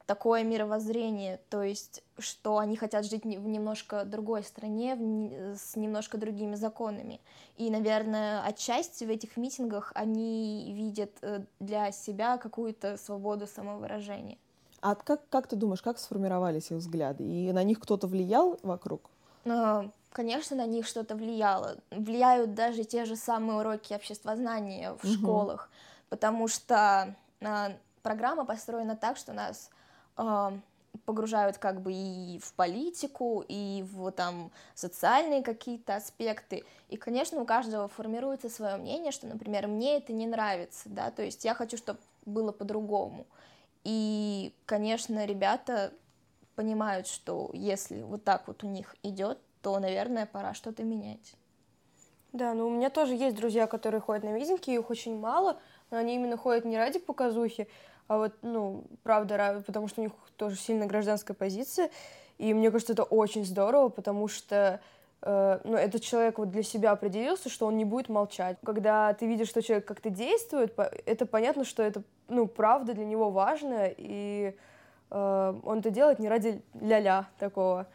такое 0.06 0.44
мировоззрение, 0.44 1.40
то 1.48 1.62
есть, 1.62 2.02
что 2.18 2.58
они 2.58 2.76
хотят 2.76 3.04
жить 3.04 3.24
в 3.24 3.26
немножко 3.46 4.04
другой 4.04 4.42
стране, 4.42 4.94
в, 4.96 5.56
с 5.56 5.76
немножко 5.76 6.18
другими 6.18 6.54
законами. 6.54 7.20
И, 7.56 7.70
наверное, 7.70 8.42
отчасти 8.44 9.04
в 9.04 9.10
этих 9.10 9.36
митингах 9.36 9.92
они 9.94 10.72
видят 10.74 11.12
э, 11.22 11.44
для 11.60 11.92
себя 11.92 12.38
какую-то 12.38 12.96
свободу 12.96 13.46
самовыражения. 13.46 14.38
А 14.82 14.96
как, 14.96 15.20
как 15.28 15.46
ты 15.46 15.54
думаешь, 15.54 15.80
как 15.80 15.98
сформировались 15.98 16.72
их 16.72 16.78
взгляды? 16.78 17.22
И 17.22 17.52
на 17.52 17.62
них 17.62 17.78
кто-то 17.78 18.08
влиял 18.08 18.58
вокруг? 18.64 19.10
А, 19.46 19.88
конечно, 20.10 20.56
на 20.56 20.66
них 20.66 20.88
что-то 20.88 21.14
влияло. 21.14 21.76
Влияют 21.92 22.54
даже 22.54 22.82
те 22.82 23.04
же 23.04 23.14
самые 23.14 23.60
уроки 23.60 23.94
обществознания 23.94 24.92
в 24.94 25.04
угу. 25.04 25.12
школах, 25.12 25.70
потому 26.08 26.48
что 26.48 27.14
а, 27.40 27.72
программа 28.02 28.44
построена 28.44 28.96
так, 28.96 29.16
что 29.16 29.32
нас 29.32 29.70
а, 30.16 30.52
погружают 31.04 31.58
как 31.58 31.80
бы 31.80 31.92
и 31.92 32.40
в 32.42 32.52
политику, 32.54 33.44
и 33.46 33.84
в 33.92 34.10
там 34.10 34.50
социальные 34.74 35.44
какие-то 35.44 35.94
аспекты. 35.94 36.64
И, 36.88 36.96
конечно, 36.96 37.40
у 37.40 37.44
каждого 37.44 37.86
формируется 37.86 38.48
свое 38.48 38.76
мнение, 38.78 39.12
что, 39.12 39.28
например, 39.28 39.68
мне 39.68 39.98
это 39.98 40.12
не 40.12 40.26
нравится, 40.26 40.88
да, 40.88 41.12
то 41.12 41.22
есть 41.22 41.44
я 41.44 41.54
хочу, 41.54 41.76
чтобы 41.76 42.00
было 42.26 42.50
по-другому. 42.50 43.26
И, 43.84 44.54
конечно, 44.66 45.24
ребята 45.24 45.92
понимают, 46.54 47.06
что 47.06 47.50
если 47.52 48.02
вот 48.02 48.24
так 48.24 48.46
вот 48.46 48.62
у 48.64 48.68
них 48.68 48.94
идет, 49.02 49.38
то, 49.62 49.78
наверное, 49.78 50.26
пора 50.26 50.54
что-то 50.54 50.82
менять. 50.82 51.34
Да, 52.32 52.54
ну 52.54 52.66
у 52.66 52.70
меня 52.70 52.88
тоже 52.88 53.14
есть 53.14 53.36
друзья, 53.36 53.66
которые 53.66 54.00
ходят 54.00 54.24
на 54.24 54.32
митинги, 54.32 54.74
их 54.74 54.88
очень 54.88 55.18
мало, 55.18 55.58
но 55.90 55.98
они 55.98 56.14
именно 56.14 56.36
ходят 56.36 56.64
не 56.64 56.78
ради 56.78 56.98
показухи, 56.98 57.68
а 58.08 58.16
вот, 58.16 58.32
ну, 58.42 58.84
правда, 59.02 59.62
потому 59.66 59.86
что 59.88 60.00
у 60.00 60.04
них 60.04 60.12
тоже 60.36 60.56
сильная 60.56 60.86
гражданская 60.86 61.34
позиция, 61.34 61.90
и 62.38 62.54
мне 62.54 62.70
кажется, 62.70 62.94
это 62.94 63.02
очень 63.02 63.44
здорово, 63.44 63.90
потому 63.90 64.28
что 64.28 64.80
ну, 65.24 65.76
этот 65.76 66.02
человек 66.02 66.38
вот 66.38 66.50
для 66.50 66.64
себя 66.64 66.90
определился, 66.90 67.48
что 67.48 67.66
он 67.66 67.76
не 67.76 67.84
будет 67.84 68.08
молчать. 68.08 68.58
Когда 68.64 69.14
ты 69.14 69.26
видишь, 69.26 69.48
что 69.48 69.62
человек 69.62 69.86
как-то 69.86 70.10
действует, 70.10 70.76
это 71.06 71.26
понятно, 71.26 71.64
что 71.64 71.82
это, 71.82 72.02
ну, 72.28 72.48
правда 72.48 72.92
для 72.92 73.04
него 73.04 73.30
важно, 73.30 73.86
и 73.96 74.56
э, 75.10 75.60
он 75.64 75.78
это 75.78 75.90
делает 75.90 76.18
не 76.18 76.28
ради 76.28 76.60
ля-ля 76.74 77.28
такого, 77.38 77.86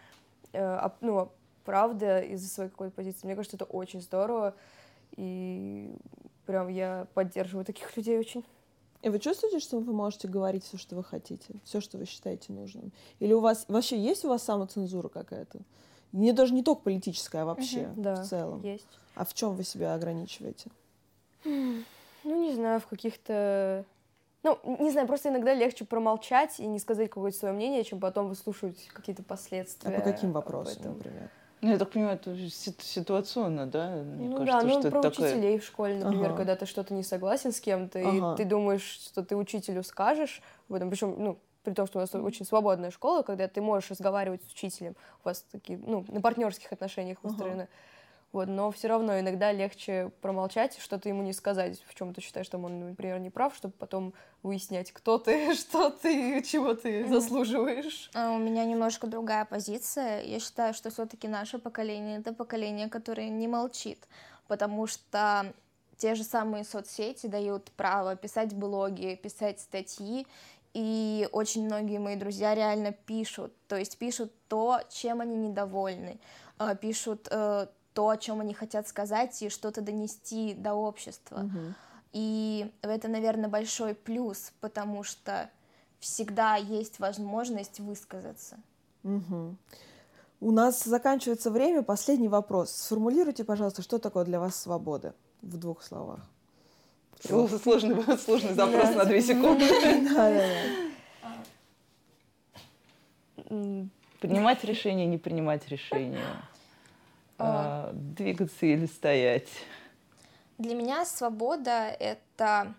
э, 0.54 0.64
а, 0.64 0.96
ну, 1.02 1.18
а 1.18 1.30
правда 1.66 2.22
из-за 2.22 2.48
своей 2.48 2.70
какой-то 2.70 2.96
позиции. 2.96 3.28
Мне 3.28 3.36
кажется, 3.36 3.58
это 3.58 3.66
очень 3.66 4.02
здорово, 4.02 4.56
и 5.18 5.94
прям 6.46 6.70
я 6.70 7.08
поддерживаю 7.14 7.66
таких 7.66 7.96
людей 7.98 8.18
очень. 8.18 8.46
И 9.02 9.10
вы 9.10 9.20
чувствуете, 9.20 9.60
что 9.60 9.80
вы 9.80 9.94
можете 9.94 10.30
говорить 10.30 10.64
все, 10.64 10.78
что 10.78 10.96
вы 10.96 11.04
хотите, 11.04 11.56
все, 11.66 11.82
что 11.82 11.98
вы 11.98 12.06
считаете 12.06 12.54
нужным? 12.54 12.94
Или 13.20 13.34
у 13.34 13.42
вас 13.42 13.66
вообще 13.68 13.98
есть 13.98 14.24
у 14.24 14.30
вас 14.30 14.44
самоцензура 14.44 15.10
какая-то? 15.10 15.60
Не 16.12 16.32
даже 16.32 16.54
не 16.54 16.64
только 16.64 16.84
политическая, 16.84 17.40
а 17.42 17.46
вообще 17.46 17.88
угу, 17.88 18.02
да, 18.02 18.16
в 18.16 18.26
целом. 18.26 18.62
Есть. 18.62 18.88
А 19.16 19.26
в 19.26 19.34
чем 19.34 19.56
вы 19.56 19.64
себя 19.64 19.94
ограничиваете? 19.94 20.70
Ну, 21.44 21.84
не 22.24 22.54
знаю, 22.54 22.80
в 22.80 22.88
каких-то. 22.88 23.86
Ну, 24.44 24.60
не 24.80 24.92
знаю, 24.92 25.08
просто 25.08 25.30
иногда 25.30 25.54
легче 25.54 25.86
промолчать 25.86 26.60
и 26.60 26.68
не 26.68 26.80
сказать 26.80 27.10
какое-то 27.10 27.38
свое 27.38 27.54
мнение, 27.54 27.84
чем 27.84 28.00
потом 28.00 28.30
выслушивать 28.30 28.88
какие-то 28.88 29.24
последствия. 29.24 29.96
А 29.96 30.00
по 30.00 30.02
каким 30.02 30.32
вопросам, 30.32 30.94
например? 30.94 31.30
Ну, 31.62 31.72
я 31.72 31.80
так 31.80 31.90
понимаю, 31.90 32.18
это 32.18 32.38
ситуационно, 32.50 33.66
да? 33.66 34.04
Мне 34.04 34.30
ну 34.30 34.38
кажется, 34.38 34.68
да, 34.68 34.74
ну 34.74 34.80
что 34.80 34.92
про 34.92 35.02
такое... 35.02 35.32
учителей 35.32 35.58
в 35.58 35.66
школе, 35.66 35.96
например, 35.96 36.28
ага. 36.28 36.38
когда 36.38 36.56
ты 36.56 36.68
что-то 36.68 36.94
не 36.94 37.02
согласен 37.02 37.52
с 37.52 37.60
кем-то, 37.60 38.00
ага. 38.00 38.34
и 38.34 38.38
ты 38.38 38.46
думаешь, 38.46 38.84
что 38.84 39.24
ты 39.24 39.36
учителю 39.36 39.84
скажешь, 39.84 40.44
в 40.70 40.76
этом, 40.76 40.92
причем, 40.92 41.16
ну, 41.18 41.40
при 41.68 41.74
том, 41.74 41.86
что 41.86 42.00
у 42.00 42.02
нас 42.02 42.16
очень 42.16 42.46
свободная 42.46 42.92
школа, 42.92 43.24
когда 43.24 43.50
ты 43.50 43.60
можешь 43.60 43.92
разговаривать 43.92 44.42
с 44.42 44.54
учителем, 44.54 44.96
у 45.22 45.28
вас 45.28 45.46
такие, 45.52 45.78
ну, 45.78 46.06
на 46.08 46.22
партнерских 46.22 46.72
отношениях 46.72 47.18
выстроены. 47.24 47.64
Ага. 47.64 47.70
Вот, 48.32 48.48
но 48.48 48.72
все 48.72 48.88
равно 48.88 49.20
иногда 49.20 49.52
легче 49.52 50.12
промолчать 50.22 50.78
что-то 50.80 51.10
ему 51.10 51.24
не 51.24 51.34
сказать, 51.34 51.82
в 51.86 51.94
чем 51.94 52.14
ты 52.14 52.22
считаешь, 52.22 52.48
что 52.48 52.58
он, 52.58 52.80
например, 52.80 53.20
не 53.20 53.30
прав, 53.30 53.54
чтобы 53.54 53.74
потом 53.78 54.14
выяснять, 54.44 54.94
кто 54.94 55.18
ты, 55.18 55.54
что 55.56 55.90
ты, 55.90 56.42
чего 56.42 56.74
ты 56.74 57.06
заслуживаешь. 57.06 58.12
А 58.14 58.32
у 58.32 58.38
меня 58.38 58.64
немножко 58.64 59.06
другая 59.08 59.44
позиция. 59.44 60.22
Я 60.22 60.40
считаю, 60.40 60.74
что 60.74 60.90
все-таки 60.90 61.28
наше 61.28 61.60
поколение 61.60 62.20
это 62.20 62.32
поколение, 62.32 62.88
которое 62.88 63.28
не 63.28 63.50
молчит, 63.50 64.08
потому 64.48 64.88
что 64.88 65.54
те 65.98 66.16
же 66.16 66.24
самые 66.24 66.64
соцсети 66.64 67.28
дают 67.28 67.72
право 67.72 68.16
писать 68.16 68.54
блоги, 68.54 69.20
писать 69.22 69.60
статьи, 69.60 70.28
и 70.78 71.28
очень 71.32 71.66
многие 71.66 71.98
мои 71.98 72.16
друзья 72.16 72.54
реально 72.54 72.92
пишут, 72.92 73.52
то 73.68 73.76
есть 73.76 73.98
пишут 73.98 74.32
то, 74.48 74.80
чем 74.90 75.22
они 75.22 75.36
недовольны, 75.36 76.20
а, 76.60 76.76
пишут 76.76 77.28
э, 77.32 77.66
то, 77.94 78.10
о 78.10 78.18
чем 78.18 78.42
они 78.42 78.54
хотят 78.54 78.88
сказать 78.88 79.42
и 79.42 79.50
что-то 79.50 79.82
донести 79.82 80.54
до 80.54 80.76
общества. 80.76 81.40
Угу. 81.40 81.74
И 82.14 82.72
это, 82.84 83.08
наверное, 83.08 83.50
большой 83.50 83.96
плюс, 83.96 84.54
потому 84.62 85.02
что 85.02 85.50
всегда 86.00 86.58
есть 86.58 87.00
возможность 87.00 87.80
высказаться. 87.80 88.58
Угу. 89.04 89.56
У 90.42 90.52
нас 90.52 90.84
заканчивается 90.84 91.50
время. 91.50 91.82
Последний 91.82 92.30
вопрос. 92.30 92.70
Сформулируйте, 92.70 93.44
пожалуйста, 93.44 93.82
что 93.82 93.98
такое 93.98 94.26
для 94.26 94.40
вас 94.40 94.56
свобода 94.56 95.16
в 95.42 95.58
двух 95.58 95.82
словах. 95.82 96.20
Сложный, 97.24 98.18
сложный 98.18 98.54
запрос 98.54 98.96
на 98.96 99.06
две 99.06 99.22
секунды. 99.22 99.66
Принимать 104.20 104.64
решение, 104.64 105.06
не 105.06 105.18
принимать 105.18 105.68
решение. 105.70 106.26
А, 107.38 107.92
двигаться 107.94 108.66
или 108.66 108.88
стоять? 108.88 109.48
Для 110.58 110.76
меня 110.76 111.06
свобода— 111.06 111.96
это 112.00 112.74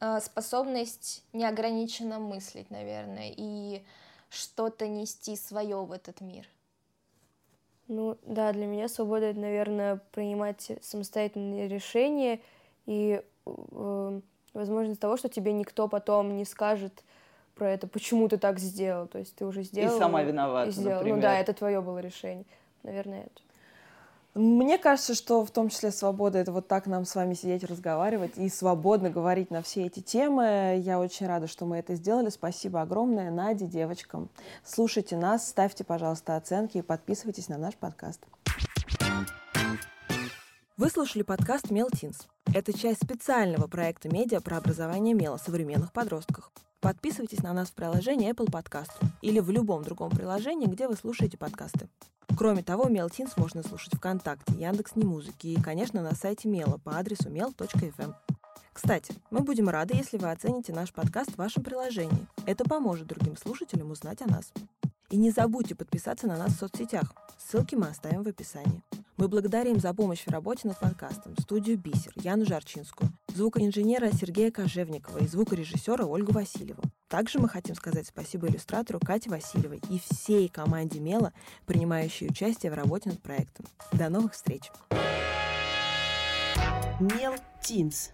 а, 0.00 0.20
способность 0.20 1.22
неограниченно 1.32 2.18
мыслить, 2.18 2.70
наверное, 2.70 3.32
и 3.36 3.82
что-то 4.30 4.88
нести 4.88 5.36
свое 5.36 5.84
в 5.84 5.92
этот 5.92 6.20
мир. 6.20 6.44
Ну 7.86 8.18
да, 8.22 8.52
для 8.52 8.66
меня 8.66 8.88
свобода 8.88 9.26
это, 9.26 9.38
наверное, 9.38 10.00
принимать 10.12 10.72
самостоятельные 10.82 11.68
решения 11.68 12.40
и 12.86 13.22
э, 13.46 14.20
возможность 14.52 15.00
того, 15.00 15.16
что 15.16 15.28
тебе 15.28 15.52
никто 15.52 15.88
потом 15.88 16.36
не 16.36 16.44
скажет 16.44 17.04
про 17.54 17.70
это, 17.70 17.86
почему 17.86 18.28
ты 18.28 18.38
так 18.38 18.58
сделал. 18.58 19.06
То 19.06 19.18
есть 19.18 19.34
ты 19.36 19.44
уже 19.44 19.62
сделал. 19.62 19.96
И 19.96 19.98
сама 19.98 20.22
виновата, 20.22 20.70
и 20.70 20.72
сделал. 20.72 20.98
Например. 20.98 21.16
Ну 21.16 21.22
да, 21.22 21.38
это 21.38 21.52
твое 21.52 21.80
было 21.80 21.98
решение. 21.98 22.46
Наверное, 22.82 23.22
это. 23.22 23.44
Мне 24.34 24.78
кажется, 24.78 25.14
что 25.14 25.44
в 25.44 25.52
том 25.52 25.68
числе 25.68 25.92
свобода— 25.92 26.38
это 26.40 26.50
вот 26.50 26.66
так 26.66 26.86
нам 26.86 27.04
с 27.04 27.14
вами 27.14 27.34
сидеть, 27.34 27.62
разговаривать 27.62 28.36
и 28.36 28.48
свободно 28.48 29.08
говорить 29.08 29.52
на 29.52 29.62
все 29.62 29.86
эти 29.86 30.00
темы. 30.00 30.82
Я 30.84 30.98
очень 30.98 31.28
рада, 31.28 31.46
что 31.46 31.66
мы 31.66 31.76
это 31.76 31.94
сделали. 31.94 32.30
Спасибо 32.30 32.82
огромное 32.82 33.30
Наде, 33.30 33.66
девочкам. 33.66 34.28
Слушайте 34.64 35.16
нас, 35.16 35.48
ставьте, 35.48 35.84
пожалуйста, 35.84 36.34
оценки 36.34 36.78
и 36.78 36.82
подписывайтесь 36.82 37.48
на 37.48 37.58
наш 37.58 37.76
подкаст. 37.76 38.26
Вы 40.76 40.90
слушали 40.90 41.22
подкаст 41.22 41.70
«Мел 41.70 41.88
Тинс». 41.88 42.26
Это 42.52 42.76
часть 42.76 43.04
специального 43.04 43.68
проекта 43.68 44.08
медиа 44.08 44.40
про 44.40 44.56
образование 44.56 45.14
мела 45.14 45.36
современных 45.36 45.92
подростках. 45.92 46.50
Подписывайтесь 46.80 47.44
на 47.44 47.52
нас 47.52 47.68
в 47.68 47.74
приложении 47.74 48.28
Apple 48.28 48.50
Podcast 48.50 48.90
или 49.22 49.38
в 49.38 49.50
любом 49.50 49.84
другом 49.84 50.10
приложении, 50.10 50.66
где 50.66 50.88
вы 50.88 50.96
слушаете 50.96 51.38
подкасты. 51.38 51.88
Кроме 52.36 52.64
того, 52.64 52.88
Мелтинс 52.88 53.36
можно 53.36 53.62
слушать 53.62 53.94
ВКонтакте, 53.94 54.52
Яндекс 54.54 54.96
Музыки 54.96 55.46
и, 55.46 55.62
конечно, 55.62 56.02
на 56.02 56.16
сайте 56.16 56.48
Мела 56.48 56.80
по 56.82 56.98
адресу 56.98 57.28
mel.fm. 57.28 58.12
Кстати, 58.72 59.14
мы 59.30 59.42
будем 59.42 59.68
рады, 59.68 59.94
если 59.94 60.18
вы 60.18 60.32
оцените 60.32 60.72
наш 60.72 60.92
подкаст 60.92 61.30
в 61.30 61.38
вашем 61.38 61.62
приложении. 61.62 62.26
Это 62.46 62.64
поможет 62.64 63.06
другим 63.06 63.36
слушателям 63.36 63.92
узнать 63.92 64.22
о 64.22 64.26
нас. 64.26 64.52
И 65.10 65.16
не 65.18 65.30
забудьте 65.30 65.76
подписаться 65.76 66.26
на 66.26 66.36
нас 66.36 66.54
в 66.54 66.58
соцсетях. 66.58 67.14
Ссылки 67.38 67.76
мы 67.76 67.86
оставим 67.86 68.24
в 68.24 68.28
описании. 68.28 68.82
Мы 69.16 69.28
благодарим 69.28 69.78
за 69.78 69.94
помощь 69.94 70.24
в 70.26 70.30
работе 70.30 70.66
над 70.66 70.78
подкастом 70.80 71.36
студию 71.38 71.78
«Бисер» 71.78 72.12
Яну 72.16 72.44
Жарчинскую, 72.44 73.12
звукоинженера 73.28 74.10
Сергея 74.10 74.50
Кожевникова 74.50 75.18
и 75.18 75.28
звукорежиссера 75.28 76.04
Ольгу 76.04 76.32
Васильеву. 76.32 76.82
Также 77.06 77.38
мы 77.38 77.48
хотим 77.48 77.76
сказать 77.76 78.08
спасибо 78.08 78.48
иллюстратору 78.48 78.98
Кате 78.98 79.30
Васильевой 79.30 79.80
и 79.88 80.00
всей 80.00 80.48
команде 80.48 80.98
Мела, 80.98 81.32
принимающей 81.64 82.26
участие 82.26 82.72
в 82.72 82.74
работе 82.74 83.10
над 83.10 83.22
проектом. 83.22 83.66
До 83.92 84.08
новых 84.08 84.32
встреч! 84.32 84.72
Мел 86.98 87.34
Тинс. 87.62 88.10